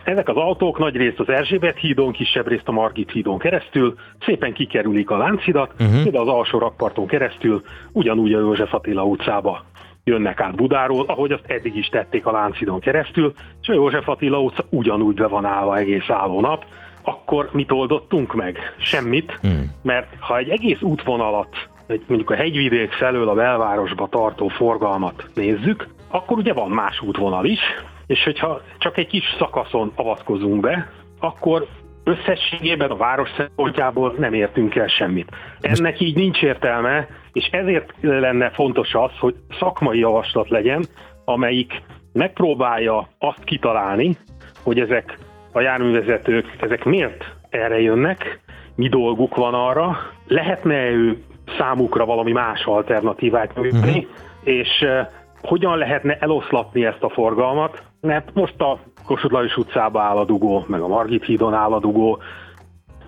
Ezek 0.05 0.29
az 0.29 0.37
autók 0.37 0.79
nagy 0.79 0.97
részt 0.97 1.21
az 1.21 1.29
Erzsébet 1.29 1.79
hídon, 1.79 2.13
kisebb 2.13 2.49
részt 2.49 2.69
a 2.69 2.73
Margit 2.73 3.11
hídon 3.11 3.39
keresztül 3.39 3.95
szépen 4.25 4.53
kikerülik 4.53 5.11
a 5.11 5.17
Lánchidat, 5.17 5.73
uh-huh. 5.81 6.11
de 6.11 6.19
az 6.19 6.29
alsó 6.29 6.59
rakparton 6.59 7.07
keresztül 7.07 7.63
ugyanúgy 7.93 8.33
a 8.33 8.39
József 8.39 8.75
Attila 8.75 9.05
utcába 9.05 9.65
jönnek 10.05 10.41
át 10.41 10.55
Budáról, 10.55 11.05
ahogy 11.07 11.33
azt 11.33 11.45
eddig 11.47 11.77
is 11.77 11.89
tették 11.89 12.27
a 12.27 12.31
Lánchidon 12.31 12.81
keresztül, 12.81 13.33
és 13.63 13.69
a 13.69 13.73
József 13.73 14.09
Attila 14.09 14.41
utca 14.41 14.65
ugyanúgy 14.71 15.15
be 15.15 15.27
van 15.27 15.45
állva 15.45 15.77
egész 15.77 16.09
álló 16.09 16.41
nap, 16.41 16.65
akkor 17.03 17.49
mit 17.53 17.71
oldottunk 17.71 18.35
meg? 18.35 18.59
Semmit, 18.79 19.39
hmm. 19.41 19.71
mert 19.83 20.09
ha 20.19 20.37
egy 20.37 20.49
egész 20.49 20.81
útvonalat 20.81 21.69
egy, 21.87 22.03
mondjuk 22.07 22.31
a 22.31 22.35
hegyvidék 22.35 22.93
felől 22.93 23.29
a 23.29 23.35
belvárosba 23.35 24.09
tartó 24.09 24.49
forgalmat 24.49 25.29
nézzük, 25.35 25.87
akkor 26.11 26.39
ugye 26.39 26.53
van 26.53 26.71
más 26.71 27.01
útvonal 27.01 27.45
is, 27.45 27.61
és 28.07 28.25
hogyha 28.25 28.61
csak 28.79 28.97
egy 28.99 29.07
kis 29.07 29.25
szakaszon 29.39 29.93
avatkozunk 29.95 30.61
be, 30.61 30.91
akkor 31.21 31.67
összességében 32.05 32.91
a 32.91 32.97
város 32.97 33.29
szempontjából 33.37 34.15
nem 34.19 34.35
értünk 34.35 34.75
el 34.75 34.87
semmit. 34.87 35.31
Ennek 35.61 36.01
így 36.01 36.17
nincs 36.17 36.43
értelme, 36.43 37.09
és 37.33 37.49
ezért 37.51 37.95
lenne 38.01 38.51
fontos 38.51 38.95
az, 38.95 39.11
hogy 39.19 39.35
szakmai 39.59 39.99
javaslat 39.99 40.49
legyen, 40.49 40.85
amelyik 41.25 41.83
megpróbálja 42.13 43.09
azt 43.19 43.45
kitalálni, 43.45 44.17
hogy 44.63 44.81
ezek 44.81 45.19
a 45.53 45.61
járművezetők, 45.61 46.57
ezek 46.61 46.85
miért 46.85 47.25
erre 47.51 47.81
jönnek, 47.81 48.41
mi 48.75 48.89
dolguk 48.89 49.37
van 49.37 49.55
arra, 49.55 49.97
lehetne 50.27 50.91
ő 50.91 51.19
számukra 51.59 52.05
valami 52.05 52.33
más 52.33 52.65
alternatívát 52.65 53.55
nyújtani, 53.55 53.99
uh-huh. 53.99 54.05
és 54.45 54.69
uh, 54.81 55.07
hogyan 55.41 55.79
lehetne 55.79 56.17
eloszlatni 56.21 56.85
ezt 56.85 57.03
a 57.03 57.09
forgalmat, 57.09 57.83
mert 58.01 58.35
most 58.35 58.61
a 58.61 58.79
Kossuth 59.05 59.33
Lajos 59.33 59.57
utcába 59.57 60.01
áll 60.01 60.17
a 60.17 60.25
dugó, 60.25 60.65
meg 60.69 60.81
a 60.81 60.89
Margit 60.89 61.25
hídon 61.25 61.55
áll 61.55 61.73
a 61.73 61.81
dugó. 61.81 62.19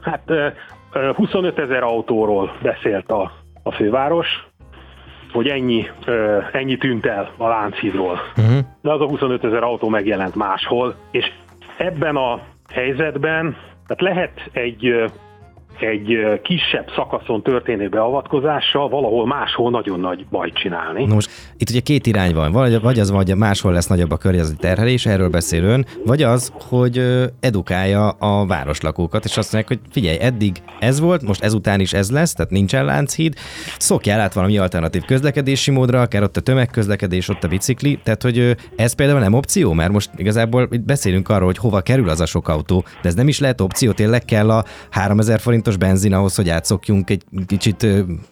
Hát 0.00 0.22
uh, 0.26 0.52
25 1.14 1.58
ezer 1.58 1.82
autóról 1.82 2.52
beszélt 2.62 3.10
a, 3.10 3.32
a 3.62 3.72
főváros, 3.72 4.46
hogy 5.32 5.46
ennyi, 5.46 5.86
ennyi 6.52 6.76
tűnt 6.76 7.06
el 7.06 7.30
a 7.36 7.48
Lánchídról. 7.48 8.18
Uh-huh. 8.36 8.58
De 8.82 8.92
az 8.92 9.00
a 9.00 9.06
25 9.06 9.44
ezer 9.44 9.62
autó 9.62 9.88
megjelent 9.88 10.34
máshol, 10.34 10.94
és 11.10 11.32
ebben 11.76 12.16
a 12.16 12.40
helyzetben 12.72 13.56
tehát 13.86 14.14
lehet 14.14 14.50
egy 14.52 15.04
egy 15.80 16.40
kisebb 16.42 16.90
szakaszon 16.94 17.42
történő 17.42 17.88
beavatkozással 17.88 18.88
valahol 18.88 19.26
máshol 19.26 19.70
nagyon 19.70 20.00
nagy 20.00 20.26
bajt 20.30 20.54
csinálni. 20.54 21.04
Na 21.04 21.14
most 21.14 21.30
itt 21.56 21.70
ugye 21.70 21.80
két 21.80 22.06
irány 22.06 22.34
van, 22.34 22.52
vagy, 22.52 22.80
vagy 22.80 22.98
az, 22.98 23.10
hogy 23.10 23.36
máshol 23.36 23.72
lesz 23.72 23.86
nagyobb 23.86 24.10
a 24.10 24.16
környezeti 24.16 24.56
terhelés, 24.56 25.06
erről 25.06 25.28
beszél 25.28 25.64
ön, 25.64 25.86
vagy 26.04 26.22
az, 26.22 26.52
hogy 26.68 27.02
edukálja 27.40 28.08
a 28.08 28.46
városlakókat, 28.46 29.24
és 29.24 29.36
azt 29.36 29.52
mondják, 29.52 29.78
hogy 29.78 29.90
figyelj, 29.92 30.18
eddig 30.20 30.56
ez 30.80 31.00
volt, 31.00 31.22
most 31.22 31.42
ezután 31.42 31.80
is 31.80 31.92
ez 31.92 32.10
lesz, 32.10 32.32
tehát 32.32 32.50
nincsen 32.50 32.84
Lánchíd, 32.84 33.34
szokjál 33.78 34.20
át 34.20 34.32
valami 34.32 34.58
alternatív 34.58 35.04
közlekedési 35.04 35.70
módra, 35.70 36.00
akár 36.00 36.22
ott 36.22 36.36
a 36.36 36.40
tömegközlekedés, 36.40 37.28
ott 37.28 37.44
a 37.44 37.48
bicikli, 37.48 37.98
tehát 38.02 38.22
hogy 38.22 38.56
ez 38.76 38.94
például 38.94 39.18
nem 39.18 39.32
opció, 39.32 39.72
mert 39.72 39.92
most 39.92 40.10
igazából 40.16 40.68
itt 40.70 40.84
beszélünk 40.84 41.28
arról, 41.28 41.46
hogy 41.46 41.58
hova 41.58 41.80
kerül 41.80 42.08
az 42.08 42.20
a 42.20 42.26
sok 42.26 42.48
autó, 42.48 42.84
de 43.02 43.08
ez 43.08 43.14
nem 43.14 43.28
is 43.28 43.40
lehet 43.40 43.60
opció, 43.60 43.92
tényleg 43.92 44.24
kell 44.24 44.50
a 44.50 44.64
3000 44.90 45.40
forint 45.40 45.66
forintos 45.68 45.88
benzin 45.88 46.14
ahhoz, 46.14 46.36
hogy 46.36 46.48
átszokjunk 46.48 47.10
egy 47.10 47.22
kicsit 47.46 47.86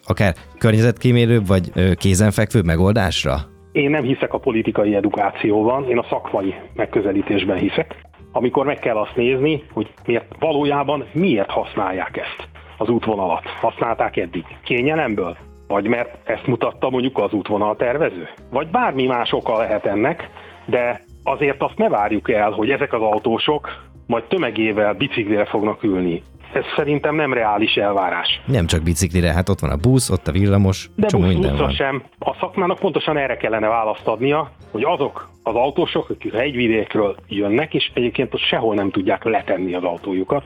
akár 0.07 0.33
környezetkímélőbb 0.57 1.47
vagy 1.47 1.95
kézenfekvőbb 1.95 2.65
megoldásra? 2.65 3.35
Én 3.71 3.89
nem 3.89 4.03
hiszek 4.03 4.33
a 4.33 4.37
politikai 4.37 4.95
edukációban, 4.95 5.89
én 5.89 5.97
a 5.97 6.05
szakmai 6.09 6.53
megközelítésben 6.75 7.57
hiszek, 7.57 7.95
amikor 8.31 8.65
meg 8.65 8.79
kell 8.79 8.95
azt 8.95 9.15
nézni, 9.15 9.63
hogy 9.73 9.87
miért 10.05 10.25
valójában 10.39 11.05
miért 11.11 11.49
használják 11.49 12.17
ezt 12.17 12.49
az 12.77 12.89
útvonalat. 12.89 13.43
Használták 13.61 14.17
eddig 14.17 14.43
kényelemből? 14.63 15.37
Vagy 15.67 15.87
mert 15.87 16.29
ezt 16.29 16.47
mutatta 16.47 16.89
mondjuk 16.89 17.17
az 17.17 17.31
útvonal 17.31 17.75
tervező? 17.75 18.27
Vagy 18.51 18.67
bármi 18.67 19.05
más 19.05 19.31
oka 19.31 19.57
lehet 19.57 19.85
ennek, 19.85 20.29
de 20.65 21.01
azért 21.23 21.61
azt 21.61 21.77
ne 21.77 21.89
várjuk 21.89 22.31
el, 22.31 22.51
hogy 22.51 22.69
ezek 22.69 22.93
az 22.93 23.01
autósok 23.01 23.85
majd 24.07 24.23
tömegével 24.23 24.93
biciklire 24.93 25.45
fognak 25.45 25.83
ülni. 25.83 26.23
Ez 26.53 26.63
szerintem 26.75 27.15
nem 27.15 27.33
reális 27.33 27.75
elvárás. 27.75 28.41
Nem 28.45 28.65
csak 28.65 28.83
biciklire, 28.83 29.33
hát 29.33 29.49
ott 29.49 29.59
van 29.59 29.69
a 29.71 29.75
busz, 29.75 30.09
ott 30.09 30.27
a 30.27 30.31
villamos, 30.31 30.89
De 30.95 31.07
csomó 31.07 31.23
busz, 31.23 31.33
minden 31.33 31.57
van. 31.57 31.71
sem. 31.71 32.03
A 32.19 32.33
szakmának 32.39 32.79
pontosan 32.79 33.17
erre 33.17 33.37
kellene 33.37 33.67
választ 33.67 34.07
adnia, 34.07 34.51
hogy 34.71 34.83
azok 34.83 35.29
az 35.43 35.55
autósok, 35.55 36.09
akik 36.09 36.33
a 36.33 36.37
hegyvidékről 36.37 37.15
jönnek, 37.27 37.73
és 37.73 37.91
egyébként 37.93 38.33
ott 38.33 38.39
sehol 38.41 38.75
nem 38.75 38.91
tudják 38.91 39.23
letenni 39.23 39.73
az 39.73 39.83
autójukat, 39.83 40.43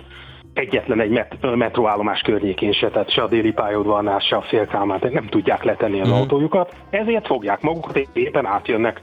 egyetlen 0.53 0.99
egy 0.99 1.09
met- 1.09 1.55
metroállomás 1.55 2.21
környékén 2.21 2.71
se, 2.71 2.89
tehát 2.89 3.09
se 3.11 3.21
a 3.21 3.27
déli 3.27 3.51
pályaudvarnál, 3.51 4.19
se 4.19 4.35
a 4.35 4.41
félkámán, 4.41 4.99
tehát 4.99 5.15
nem 5.15 5.27
tudják 5.27 5.63
letenni 5.63 6.01
az 6.01 6.07
Mhm. 6.07 6.17
autójukat, 6.17 6.75
ezért 6.89 7.25
fogják 7.25 7.61
magukat, 7.61 7.97
éppen 8.13 8.45
átjönnek 8.45 9.01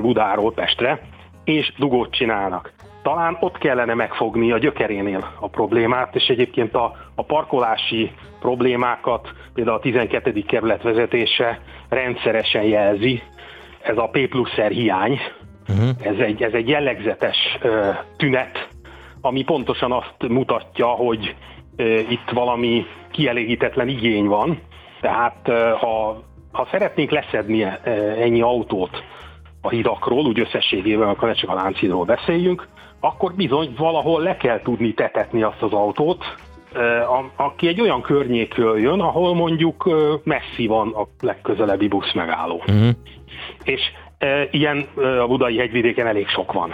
Budáról 0.00 0.52
Pestre, 0.52 1.00
és 1.44 1.72
dugót 1.78 2.10
csinálnak. 2.10 2.72
Talán 3.02 3.36
ott 3.40 3.58
kellene 3.58 3.94
megfogni 3.94 4.52
a 4.52 4.58
gyökerénél 4.58 5.32
a 5.40 5.48
problémát, 5.48 6.14
és 6.14 6.26
egyébként 6.26 6.74
a, 6.74 6.96
a 7.14 7.24
parkolási 7.24 8.10
problémákat 8.40 9.32
például 9.54 9.76
a 9.76 9.80
12. 9.80 10.32
kerület 10.46 10.82
vezetése 10.82 11.60
rendszeresen 11.88 12.62
jelzi, 12.62 13.22
ez 13.82 13.96
a 13.96 14.08
P 14.12 14.28
pluszer 14.28 14.70
hiány, 14.70 15.18
ez, 16.02 16.18
egy, 16.18 16.42
ez 16.42 16.52
egy 16.52 16.68
jellegzetes 16.68 17.36
ö, 17.60 17.90
tünet, 18.16 18.68
ami 19.20 19.42
pontosan 19.42 19.92
azt 19.92 20.28
mutatja, 20.28 20.86
hogy 20.86 21.34
ö, 21.76 21.98
itt 21.98 22.30
valami 22.30 22.86
kielégítetlen 23.10 23.88
igény 23.88 24.26
van. 24.26 24.58
Tehát 25.00 25.48
ö, 25.48 25.70
ha, 25.78 26.22
ha 26.52 26.68
szeretnénk 26.70 27.10
leszedni 27.10 27.62
ennyi 28.20 28.40
autót 28.40 29.02
a 29.60 29.68
hidakról, 29.68 30.26
úgy 30.26 30.40
összességében, 30.40 31.08
akkor 31.08 31.28
ne 31.28 31.34
csak 31.34 31.50
a 31.50 31.54
Lánchídról 31.54 32.04
beszéljünk, 32.04 32.68
akkor 33.00 33.34
bizony 33.34 33.74
valahol 33.78 34.22
le 34.22 34.36
kell 34.36 34.60
tudni 34.62 34.94
tetetni 34.94 35.42
azt 35.42 35.62
az 35.62 35.72
autót, 35.72 36.24
aki 37.36 37.66
egy 37.66 37.80
olyan 37.80 38.02
környékről 38.02 38.78
jön, 38.80 39.00
ahol 39.00 39.34
mondjuk 39.34 39.88
messzi 40.24 40.66
van 40.66 40.92
a 40.92 41.06
legközelebbi 41.20 41.88
busz 41.88 42.12
megálló. 42.14 42.62
Mhm. 42.66 42.88
És 43.64 43.80
ilyen 44.50 44.86
a 45.20 45.26
budai 45.26 45.58
hegyvidéken 45.58 46.06
elég 46.06 46.28
sok 46.28 46.52
van. 46.52 46.70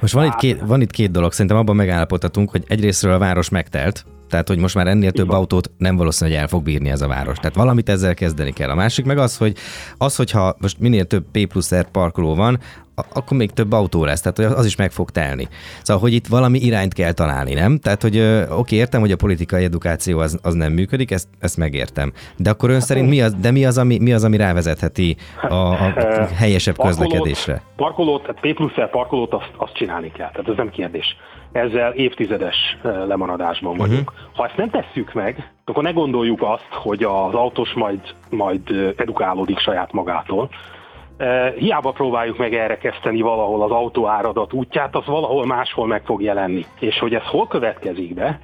Most 0.00 0.14
van 0.14 0.24
itt, 0.24 0.34
két, 0.34 0.60
van 0.66 0.80
itt 0.80 0.90
két 0.90 1.10
dolog, 1.10 1.32
szerintem 1.32 1.56
abban 1.56 1.76
megállapodhatunk, 1.76 2.50
hogy 2.50 2.62
egyrésztről 2.66 3.12
a 3.12 3.18
város 3.18 3.48
megtelt, 3.48 4.04
tehát 4.28 4.48
hogy 4.48 4.58
most 4.58 4.74
már 4.74 4.86
ennél 4.86 5.10
több 5.10 5.30
autót 5.30 5.70
nem 5.78 5.96
valószínű, 5.96 6.30
hogy 6.30 6.40
el 6.40 6.48
fog 6.48 6.62
bírni 6.62 6.90
ez 6.90 7.02
a 7.02 7.08
város. 7.08 7.36
Tehát 7.36 7.56
valamit 7.56 7.88
ezzel 7.88 8.14
kezdeni 8.14 8.52
kell. 8.52 8.70
A 8.70 8.74
másik 8.74 9.04
meg 9.04 9.18
az, 9.18 9.36
hogy 9.36 9.56
az, 9.98 10.16
hogyha 10.16 10.56
most 10.58 10.78
minél 10.78 11.04
több 11.04 11.24
P 11.32 11.46
plusz 11.46 11.74
R 11.74 11.90
parkoló 11.90 12.34
van, 12.34 12.58
akkor 12.94 13.36
még 13.36 13.50
több 13.50 13.72
autó 13.72 14.04
lesz, 14.04 14.20
tehát 14.20 14.52
az 14.52 14.66
is 14.66 14.76
meg 14.76 14.90
fog 14.90 15.10
telni. 15.10 15.48
Szóval, 15.82 16.02
hogy 16.02 16.12
itt 16.12 16.26
valami 16.26 16.58
irányt 16.58 16.94
kell 16.94 17.12
találni, 17.12 17.54
nem? 17.54 17.78
Tehát, 17.78 18.02
hogy 18.02 18.46
oké, 18.50 18.76
értem, 18.76 19.00
hogy 19.00 19.12
a 19.12 19.16
politikai 19.16 19.64
edukáció 19.64 20.18
az, 20.18 20.38
az 20.42 20.54
nem 20.54 20.72
működik, 20.72 21.10
ezt, 21.10 21.28
ezt 21.38 21.56
megértem. 21.56 22.12
De 22.36 22.50
akkor 22.50 22.70
ön 22.70 22.80
szerint 22.80 23.08
mi 23.08 23.20
az, 23.20 23.34
de 23.34 23.50
mi 23.50 23.64
az, 23.64 23.78
ami, 23.78 23.98
mi 23.98 24.12
az, 24.12 24.24
ami 24.24 24.36
rávezetheti 24.36 25.16
a, 25.48 25.54
a 25.54 25.92
helyesebb 26.42 26.78
közlekedésre? 26.78 27.62
Parkolót, 27.76 28.22
tehát 28.22 28.40
P 28.40 28.54
plusz 28.54 28.90
parkolót 28.90 29.32
azt, 29.32 29.50
azt 29.56 29.74
csinálni 29.74 30.12
kell, 30.12 30.30
tehát 30.30 30.48
ez 30.48 30.56
nem 30.56 30.70
kérdés. 30.70 31.16
Ezzel 31.54 31.92
évtizedes 31.92 32.78
lemaradásban 32.82 33.76
vagyunk. 33.76 34.10
Uh-huh. 34.10 34.36
Ha 34.36 34.46
ezt 34.46 34.56
nem 34.56 34.70
tesszük 34.70 35.12
meg, 35.12 35.52
akkor 35.64 35.82
ne 35.82 35.90
gondoljuk 35.90 36.42
azt, 36.42 36.68
hogy 36.70 37.02
az 37.02 37.34
autós 37.34 37.72
majd, 37.72 38.00
majd 38.30 38.94
edukálódik 38.96 39.58
saját 39.58 39.92
magától. 39.92 40.48
Hiába 41.56 41.90
próbáljuk 41.90 42.38
meg 42.38 42.54
erre 42.54 42.78
kezdeni 42.78 43.20
valahol 43.20 43.62
az 43.62 43.70
autóáradat 43.70 44.52
útját, 44.52 44.96
az 44.96 45.06
valahol 45.06 45.46
máshol 45.46 45.86
meg 45.86 46.02
fog 46.04 46.22
jelenni. 46.22 46.64
És 46.80 46.98
hogy 46.98 47.14
ez 47.14 47.24
hol 47.24 47.46
következik 47.46 48.14
be, 48.14 48.40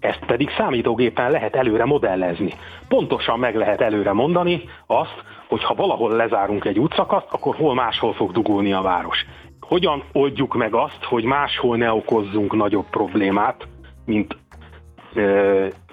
ezt 0.00 0.24
pedig 0.26 0.50
számítógépen 0.56 1.30
lehet 1.30 1.56
előre 1.56 1.84
modellezni. 1.84 2.52
Pontosan 2.88 3.38
meg 3.38 3.56
lehet 3.56 3.80
előre 3.80 4.12
mondani 4.12 4.62
azt, 4.86 5.22
hogy 5.48 5.64
ha 5.64 5.74
valahol 5.74 6.10
lezárunk 6.10 6.64
egy 6.64 6.78
útszakaszt, 6.78 7.28
akkor 7.30 7.54
hol 7.54 7.74
máshol 7.74 8.12
fog 8.12 8.32
dugulni 8.32 8.72
a 8.72 8.80
város. 8.80 9.26
Hogyan 9.66 10.02
oldjuk 10.12 10.54
meg 10.54 10.74
azt, 10.74 11.04
hogy 11.04 11.24
máshol 11.24 11.76
ne 11.76 11.92
okozzunk 11.92 12.56
nagyobb 12.56 12.86
problémát, 12.90 13.68
mint 14.04 14.36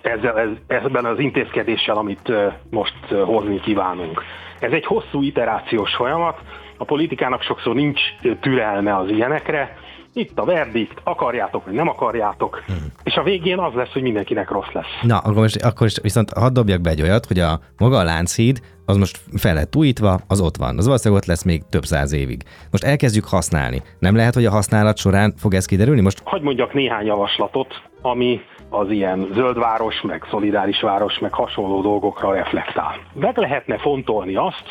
ezzel, 0.01 0.39
ez, 0.39 0.49
ebben 0.67 1.05
az 1.05 1.19
intézkedéssel, 1.19 1.95
amit 1.95 2.33
most 2.69 3.05
hozni 3.25 3.59
kívánunk. 3.59 4.23
Ez 4.59 4.71
egy 4.71 4.85
hosszú 4.85 5.21
iterációs 5.21 5.95
folyamat, 5.95 6.41
a 6.77 6.85
politikának 6.85 7.41
sokszor 7.41 7.75
nincs 7.75 8.01
türelme 8.41 8.95
az 8.95 9.09
ilyenekre, 9.09 9.77
itt 10.13 10.39
a 10.39 10.45
verdikt, 10.45 11.01
akarjátok 11.03 11.65
vagy 11.65 11.73
nem 11.73 11.87
akarjátok, 11.87 12.63
és 13.03 13.15
a 13.15 13.23
végén 13.23 13.57
az 13.57 13.73
lesz, 13.73 13.91
hogy 13.93 14.01
mindenkinek 14.01 14.49
rossz 14.49 14.71
lesz. 14.73 14.99
Na, 15.01 15.17
akkor, 15.17 15.33
most, 15.33 15.63
akkor 15.63 15.87
is 15.87 15.97
viszont 16.01 16.29
hadd 16.33 16.53
dobjak 16.53 16.81
be 16.81 16.89
egy 16.89 17.01
olyat, 17.01 17.25
hogy 17.25 17.39
a 17.39 17.59
maga 17.77 17.97
a 17.97 18.03
Lánchíd, 18.03 18.59
az 18.85 18.97
most 18.97 19.19
fel 19.37 19.53
lett 19.53 19.75
újítva, 19.75 20.19
az 20.27 20.41
ott 20.41 20.57
van. 20.57 20.77
Az 20.77 20.85
valószínűleg 20.85 21.21
ott 21.21 21.27
lesz 21.27 21.43
még 21.43 21.63
több 21.69 21.83
száz 21.85 22.11
évig. 22.11 22.43
Most 22.71 22.83
elkezdjük 22.83 23.25
használni. 23.25 23.81
Nem 23.99 24.15
lehet, 24.15 24.33
hogy 24.33 24.45
a 24.45 24.51
használat 24.51 24.97
során 24.97 25.33
fog 25.37 25.53
ez 25.53 25.65
kiderülni? 25.65 26.01
Most 26.01 26.21
Hagy 26.23 26.41
mondjak 26.41 26.73
néhány 26.73 27.05
javaslatot, 27.05 27.81
ami 28.01 28.41
az 28.69 28.89
ilyen 28.89 29.27
zöldváros, 29.33 30.01
meg 30.01 30.25
szolidáris 30.29 30.81
város, 30.81 31.19
meg 31.19 31.33
hasonló 31.33 31.81
dolgokra 31.81 32.33
reflektál. 32.33 32.95
Meg 33.13 33.37
lehetne 33.37 33.77
fontolni 33.77 34.35
azt, 34.35 34.63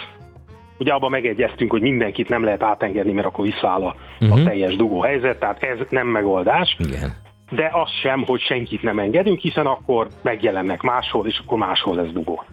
ugye 0.78 0.92
abban 0.92 1.10
megegyeztünk, 1.10 1.70
hogy 1.70 1.80
mindenkit 1.80 2.28
nem 2.28 2.44
lehet 2.44 2.62
átengedni, 2.62 3.12
mert 3.12 3.26
akkor 3.26 3.44
visszaáll 3.44 3.82
a, 3.82 3.94
a 4.30 4.42
teljes 4.42 4.76
dugó 4.76 5.00
helyzet, 5.00 5.38
tehát 5.38 5.62
ez 5.62 5.78
nem 5.88 6.06
megoldás. 6.06 6.76
igen. 6.78 7.12
de 7.50 7.70
az 7.72 7.90
sem, 8.02 8.24
hogy 8.26 8.40
senkit 8.40 8.82
nem 8.82 8.98
engedünk, 8.98 9.38
hiszen 9.38 9.66
akkor 9.66 10.06
megjelennek 10.22 10.82
máshol, 10.82 11.26
és 11.26 11.38
akkor 11.44 11.58
máshol 11.58 11.94
lesz 11.94 12.12
dugó. 12.12 12.44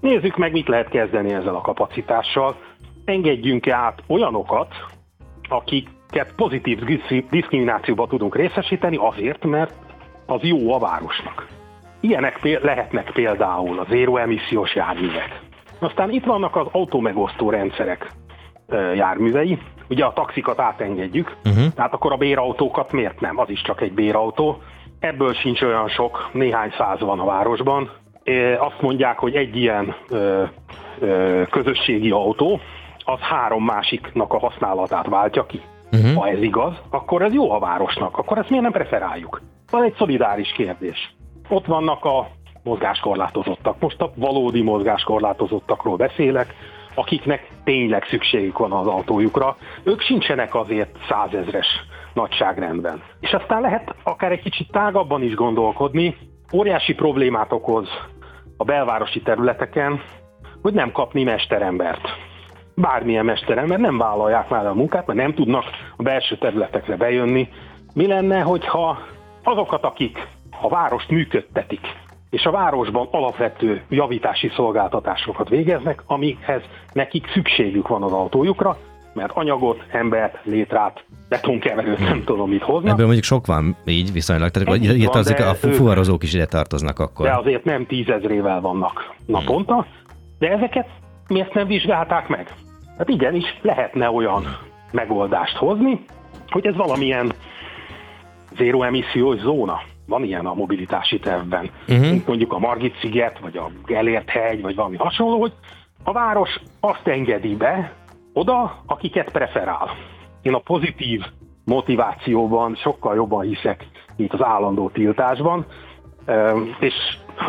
Nézzük 0.00 0.36
meg, 0.36 0.52
mit 0.52 0.68
lehet 0.68 0.88
kezdeni 0.88 1.32
ezzel 1.32 1.54
a 1.54 1.60
kapacitással. 1.60 2.56
Engedjünk 3.04 3.68
át 3.68 4.02
olyanokat, 4.06 4.74
akiket 5.48 6.34
pozitív 6.36 6.78
diszkri- 6.78 7.26
diszkriminációba 7.30 8.06
tudunk 8.06 8.36
részesíteni 8.36 8.96
azért, 8.96 9.44
mert 9.44 9.74
az 10.26 10.42
jó 10.42 10.72
a 10.72 10.78
városnak. 10.78 11.46
Ilyenek 12.00 12.62
lehetnek 12.62 13.10
például 13.12 13.78
a 13.78 13.86
zéró 13.88 14.16
emissziós 14.16 14.74
járművek. 14.74 15.40
Aztán 15.80 16.10
itt 16.10 16.24
vannak 16.24 16.56
az 16.56 16.66
autómegosztó 16.72 17.50
rendszerek 17.50 18.10
járművei. 18.94 19.58
Ugye 19.88 20.04
a 20.04 20.12
taxikat 20.12 20.60
átengedjük, 20.60 21.36
uh-huh. 21.44 21.72
tehát 21.74 21.92
akkor 21.92 22.12
a 22.12 22.16
bérautókat 22.16 22.92
miért 22.92 23.20
nem? 23.20 23.38
Az 23.38 23.50
is 23.50 23.62
csak 23.62 23.80
egy 23.80 23.92
bérautó. 23.92 24.62
Ebből 25.00 25.34
sincs 25.34 25.62
olyan 25.62 25.88
sok, 25.88 26.30
néhány 26.32 26.72
száz 26.78 27.00
van 27.00 27.20
a 27.20 27.24
városban. 27.24 27.90
Azt 28.58 28.80
mondják, 28.80 29.18
hogy 29.18 29.34
egy 29.34 29.56
ilyen 29.56 29.94
ö, 30.08 30.42
ö, 30.98 31.42
közösségi 31.50 32.10
autó, 32.10 32.60
az 33.04 33.18
három 33.18 33.64
másiknak 33.64 34.32
a 34.32 34.38
használatát 34.38 35.06
váltja 35.06 35.46
ki. 35.46 35.60
Uh-huh. 35.92 36.14
Ha 36.14 36.28
ez 36.28 36.42
igaz, 36.42 36.74
akkor 36.90 37.22
ez 37.22 37.32
jó 37.32 37.50
a 37.50 37.58
városnak, 37.58 38.18
akkor 38.18 38.38
ezt 38.38 38.48
miért 38.48 38.64
nem 38.64 38.72
preferáljuk? 38.72 39.40
Van 39.70 39.82
egy 39.82 39.94
szolidáris 39.98 40.52
kérdés. 40.52 41.14
Ott 41.48 41.66
vannak 41.66 42.04
a 42.04 42.28
mozgáskorlátozottak. 42.62 43.80
Most 43.80 44.00
a 44.00 44.12
valódi 44.14 44.62
mozgáskorlátozottakról 44.62 45.96
beszélek, 45.96 46.54
akiknek 46.94 47.50
tényleg 47.64 48.04
szükségük 48.04 48.58
van 48.58 48.72
az 48.72 48.86
autójukra. 48.86 49.56
Ők 49.82 50.00
sincsenek 50.00 50.54
azért 50.54 50.98
százezres 51.08 51.66
nagyságrendben. 52.14 53.02
És 53.20 53.32
aztán 53.32 53.60
lehet 53.60 53.94
akár 54.02 54.32
egy 54.32 54.42
kicsit 54.42 54.70
tágabban 54.70 55.22
is 55.22 55.34
gondolkodni, 55.34 56.16
óriási 56.52 56.94
problémát 56.94 57.52
okoz 57.52 57.88
a 58.56 58.64
belvárosi 58.64 59.22
területeken, 59.22 60.00
hogy 60.62 60.72
nem 60.72 60.92
kapni 60.92 61.22
mesterembert. 61.22 62.08
Bármilyen 62.74 63.24
mesterember 63.24 63.78
nem 63.78 63.98
vállalják 63.98 64.48
már 64.48 64.66
a 64.66 64.74
munkát, 64.74 65.06
mert 65.06 65.18
nem 65.18 65.34
tudnak 65.34 65.64
a 65.96 66.02
belső 66.02 66.36
területekre 66.36 66.96
bejönni. 66.96 67.48
Mi 67.94 68.06
lenne, 68.06 68.40
hogyha 68.40 68.98
azokat, 69.44 69.84
akik 69.84 70.28
a 70.60 70.68
várost 70.68 71.10
működtetik, 71.10 71.80
és 72.30 72.44
a 72.44 72.50
városban 72.50 73.08
alapvető 73.10 73.82
javítási 73.88 74.50
szolgáltatásokat 74.54 75.48
végeznek, 75.48 76.02
amikhez 76.06 76.62
nekik 76.92 77.30
szükségük 77.32 77.88
van 77.88 78.02
az 78.02 78.12
autójukra, 78.12 78.78
mert 79.14 79.32
anyagot, 79.32 79.84
embert, 79.90 80.38
létrát, 80.44 81.04
betonkeverőt 81.28 81.98
nem 81.98 82.24
tudom 82.24 82.50
mit 82.50 82.62
hoznak, 82.62 82.92
Ebből 82.92 83.04
mondjuk 83.04 83.24
sok 83.24 83.46
van 83.46 83.76
így 83.84 84.12
viszonylag, 84.12 84.50
tehát 84.50 84.68
Ennyi 84.68 84.86
ide 84.86 85.06
van, 85.12 85.22
de 85.22 85.44
a 85.44 85.54
fuvarozók 85.54 86.22
is 86.22 86.34
ide 86.34 86.46
tartoznak 86.46 86.98
akkor. 86.98 87.26
de 87.26 87.36
azért 87.36 87.64
nem 87.64 87.86
tízezrével 87.86 88.60
vannak 88.60 89.14
naponta, 89.26 89.86
de 90.38 90.50
ezeket 90.50 90.86
miért 91.28 91.54
nem 91.54 91.66
vizsgálták 91.66 92.28
meg? 92.28 92.54
Hát 92.98 93.08
igenis, 93.08 93.44
lehetne 93.62 94.10
olyan 94.10 94.44
megoldást 94.92 95.56
hozni, 95.56 96.04
hogy 96.48 96.66
ez 96.66 96.76
valamilyen 96.76 97.32
zéró 98.56 98.82
emissziós 98.82 99.38
zóna. 99.38 99.80
Van 100.10 100.24
ilyen 100.24 100.46
a 100.46 100.54
mobilitási 100.54 101.18
tervben. 101.18 101.70
Uh-huh. 101.88 102.10
Mint 102.10 102.26
mondjuk 102.26 102.52
a 102.52 102.58
Margit 102.58 102.98
sziget, 103.00 103.38
vagy 103.38 103.56
a 103.56 103.70
Gellért 103.86 104.28
hegy, 104.28 104.62
vagy 104.62 104.74
valami 104.74 104.96
hasonló, 104.96 105.40
hogy 105.40 105.52
a 106.04 106.12
város 106.12 106.60
azt 106.80 107.06
engedi 107.06 107.56
be 107.56 107.92
oda, 108.32 108.82
akiket 108.86 109.30
preferál. 109.30 109.90
Én 110.42 110.54
a 110.54 110.58
pozitív 110.58 111.20
motivációban 111.64 112.74
sokkal 112.74 113.14
jobban 113.14 113.44
hiszek, 113.44 113.86
mint 114.16 114.32
az 114.32 114.42
állandó 114.42 114.88
tiltásban, 114.88 115.66
és 116.78 116.94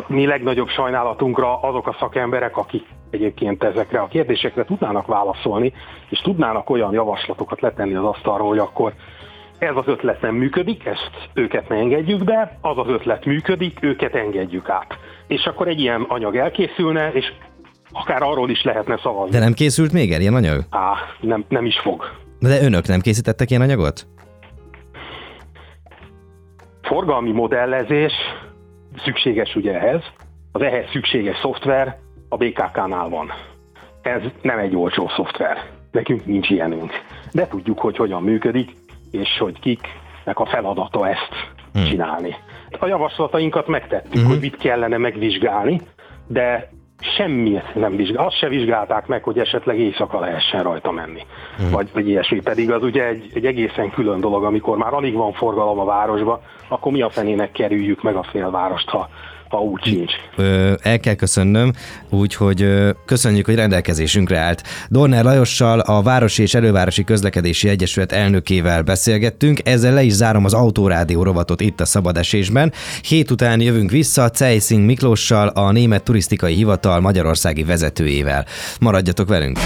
mi 0.08 0.26
legnagyobb 0.26 0.68
sajnálatunkra 0.68 1.60
azok 1.60 1.88
a 1.88 1.96
szakemberek, 2.00 2.58
akik 2.58 2.86
egyébként 3.10 3.64
ezekre 3.64 4.00
a 4.00 4.08
kérdésekre 4.08 4.66
tudnának 4.66 5.08
válaszolni, 5.08 5.74
és 6.10 6.20
tudnának 6.20 6.70
olyan 6.70 6.94
javaslatokat 6.94 7.62
letenni 7.62 7.94
az 7.94 8.06
asztalra, 8.06 8.44
hogy 8.44 8.58
akkor 8.58 8.94
ez 9.62 9.76
az 9.76 9.88
ötlet 9.88 10.22
nem 10.22 10.36
működik, 10.36 10.86
ezt 10.86 11.12
őket 11.34 11.70
ne 11.70 11.76
engedjük 11.76 12.24
be, 12.24 12.58
az 12.62 12.78
az 12.78 12.88
ötlet 12.88 13.26
működik, 13.26 13.78
őket 13.82 14.16
engedjük 14.16 14.70
át. 14.70 14.98
És 15.28 15.46
akkor 15.46 15.68
egy 15.68 15.80
ilyen 15.80 16.02
anyag 16.02 16.36
elkészülne, 16.36 17.12
és 17.12 17.26
akár 17.92 18.22
arról 18.22 18.50
is 18.50 18.64
lehetne 18.64 19.00
szavazni. 19.04 19.32
De 19.32 19.40
nem 19.40 19.54
készült 19.54 19.94
még 19.94 20.14
el 20.14 20.22
ilyen 20.22 20.34
anyag? 20.34 20.62
Á, 20.70 20.94
nem, 21.20 21.46
nem 21.48 21.66
is 21.66 21.80
fog. 21.80 22.04
De 22.40 22.62
önök 22.62 22.88
nem 22.88 23.00
készítettek 23.00 23.50
ilyen 23.50 23.62
anyagot? 23.62 24.08
Forgalmi 26.82 27.32
modellezés 27.32 28.14
szükséges 29.04 29.56
ugye 29.56 29.74
ehhez, 29.74 30.02
az 30.52 30.62
ehhez 30.62 30.90
szükséges 30.92 31.38
szoftver 31.42 31.98
a 32.30 32.38
BKK-nál 32.38 33.10
van. 33.10 33.32
Ez 34.02 34.22
nem 34.42 34.60
egy 34.60 34.76
olcsó 34.76 35.12
szoftver. 35.16 35.58
Nekünk 35.92 36.26
nincs 36.26 36.50
ilyenünk. 36.50 36.92
De 37.32 37.48
tudjuk, 37.48 37.80
hogy 37.80 37.98
hogyan 37.98 38.24
működik, 38.24 38.70
és 39.12 39.38
hogy 39.40 39.60
kiknek 39.60 40.40
a 40.40 40.46
feladata 40.46 41.10
ezt 41.10 41.54
hmm. 41.74 41.86
csinálni. 41.86 42.36
A 42.80 42.88
javaslatainkat 42.88 43.68
megtettük, 43.68 44.22
hmm. 44.22 44.30
hogy 44.30 44.40
mit 44.40 44.58
kellene 44.58 44.98
megvizsgálni, 44.98 45.82
de 46.28 46.70
semmit 47.18 47.76
nem 47.76 47.96
vizsgál. 47.96 48.26
Azt 48.26 48.38
se 48.38 48.48
vizsgálták 48.48 49.08
meg, 49.08 49.24
hogy 49.24 49.38
esetleg 49.40 49.80
éjszaka 49.80 50.20
lehessen 50.20 50.64
rajta 50.64 50.92
menni. 50.92 51.22
Hmm. 51.58 51.72
Vagy, 51.72 51.90
vagy 51.94 52.08
ilyesmi. 52.08 52.42
Pedig 52.42 52.72
az 52.72 52.84
ugye 52.84 53.08
egy, 53.08 53.32
egy 53.34 53.46
egészen 53.46 53.92
külön 53.92 54.20
dolog, 54.20 54.44
amikor 54.44 54.78
már 54.78 54.94
alig 54.94 55.14
van 55.14 55.34
forgalom 55.34 55.80
a 55.80 55.86
városba, 55.86 56.42
akkor 56.68 56.92
mi 56.92 57.02
a 57.02 57.10
fenének 57.10 57.52
kerüljük 57.52 58.02
meg 58.02 58.16
a 58.16 58.24
félvárost, 58.24 58.90
ha, 58.90 59.10
ha 59.52 59.58
úgy 59.58 59.84
sincs. 59.84 60.12
El 60.82 61.00
kell 61.00 61.14
köszönnöm, 61.14 61.74
úgyhogy 62.10 62.68
köszönjük, 63.06 63.46
hogy 63.46 63.56
rendelkezésünkre 63.56 64.38
állt. 64.38 64.64
Dorner 64.90 65.24
Lajossal, 65.24 65.80
a 65.80 66.02
Városi 66.02 66.42
és 66.42 66.54
Elővárosi 66.54 67.04
Közlekedési 67.04 67.70
Egyesület 67.70 68.12
elnökével 68.12 68.82
beszélgettünk, 68.82 69.60
ezzel 69.64 69.94
le 69.94 70.04
is 70.04 70.14
zárom 70.14 70.46
az 70.46 70.54
Autórádió 70.54 71.24
rovatot 71.24 71.62
itt 71.62 71.82
a 71.82 71.86
Szabad 71.86 72.18
Esésben. 72.18 72.74
Hét 73.02 73.32
után 73.32 73.62
jövünk 73.62 73.92
vissza 73.92 74.30
Ceising 74.30 74.86
Miklóssal, 74.86 75.48
a 75.48 75.72
Német 75.72 76.04
Turisztikai 76.04 76.54
Hivatal 76.54 77.00
magyarországi 77.00 77.64
vezetőjével. 77.64 78.46
Maradjatok 78.80 79.28
velünk! 79.28 79.58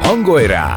Hangolj 0.00 0.46
rá! 0.46 0.76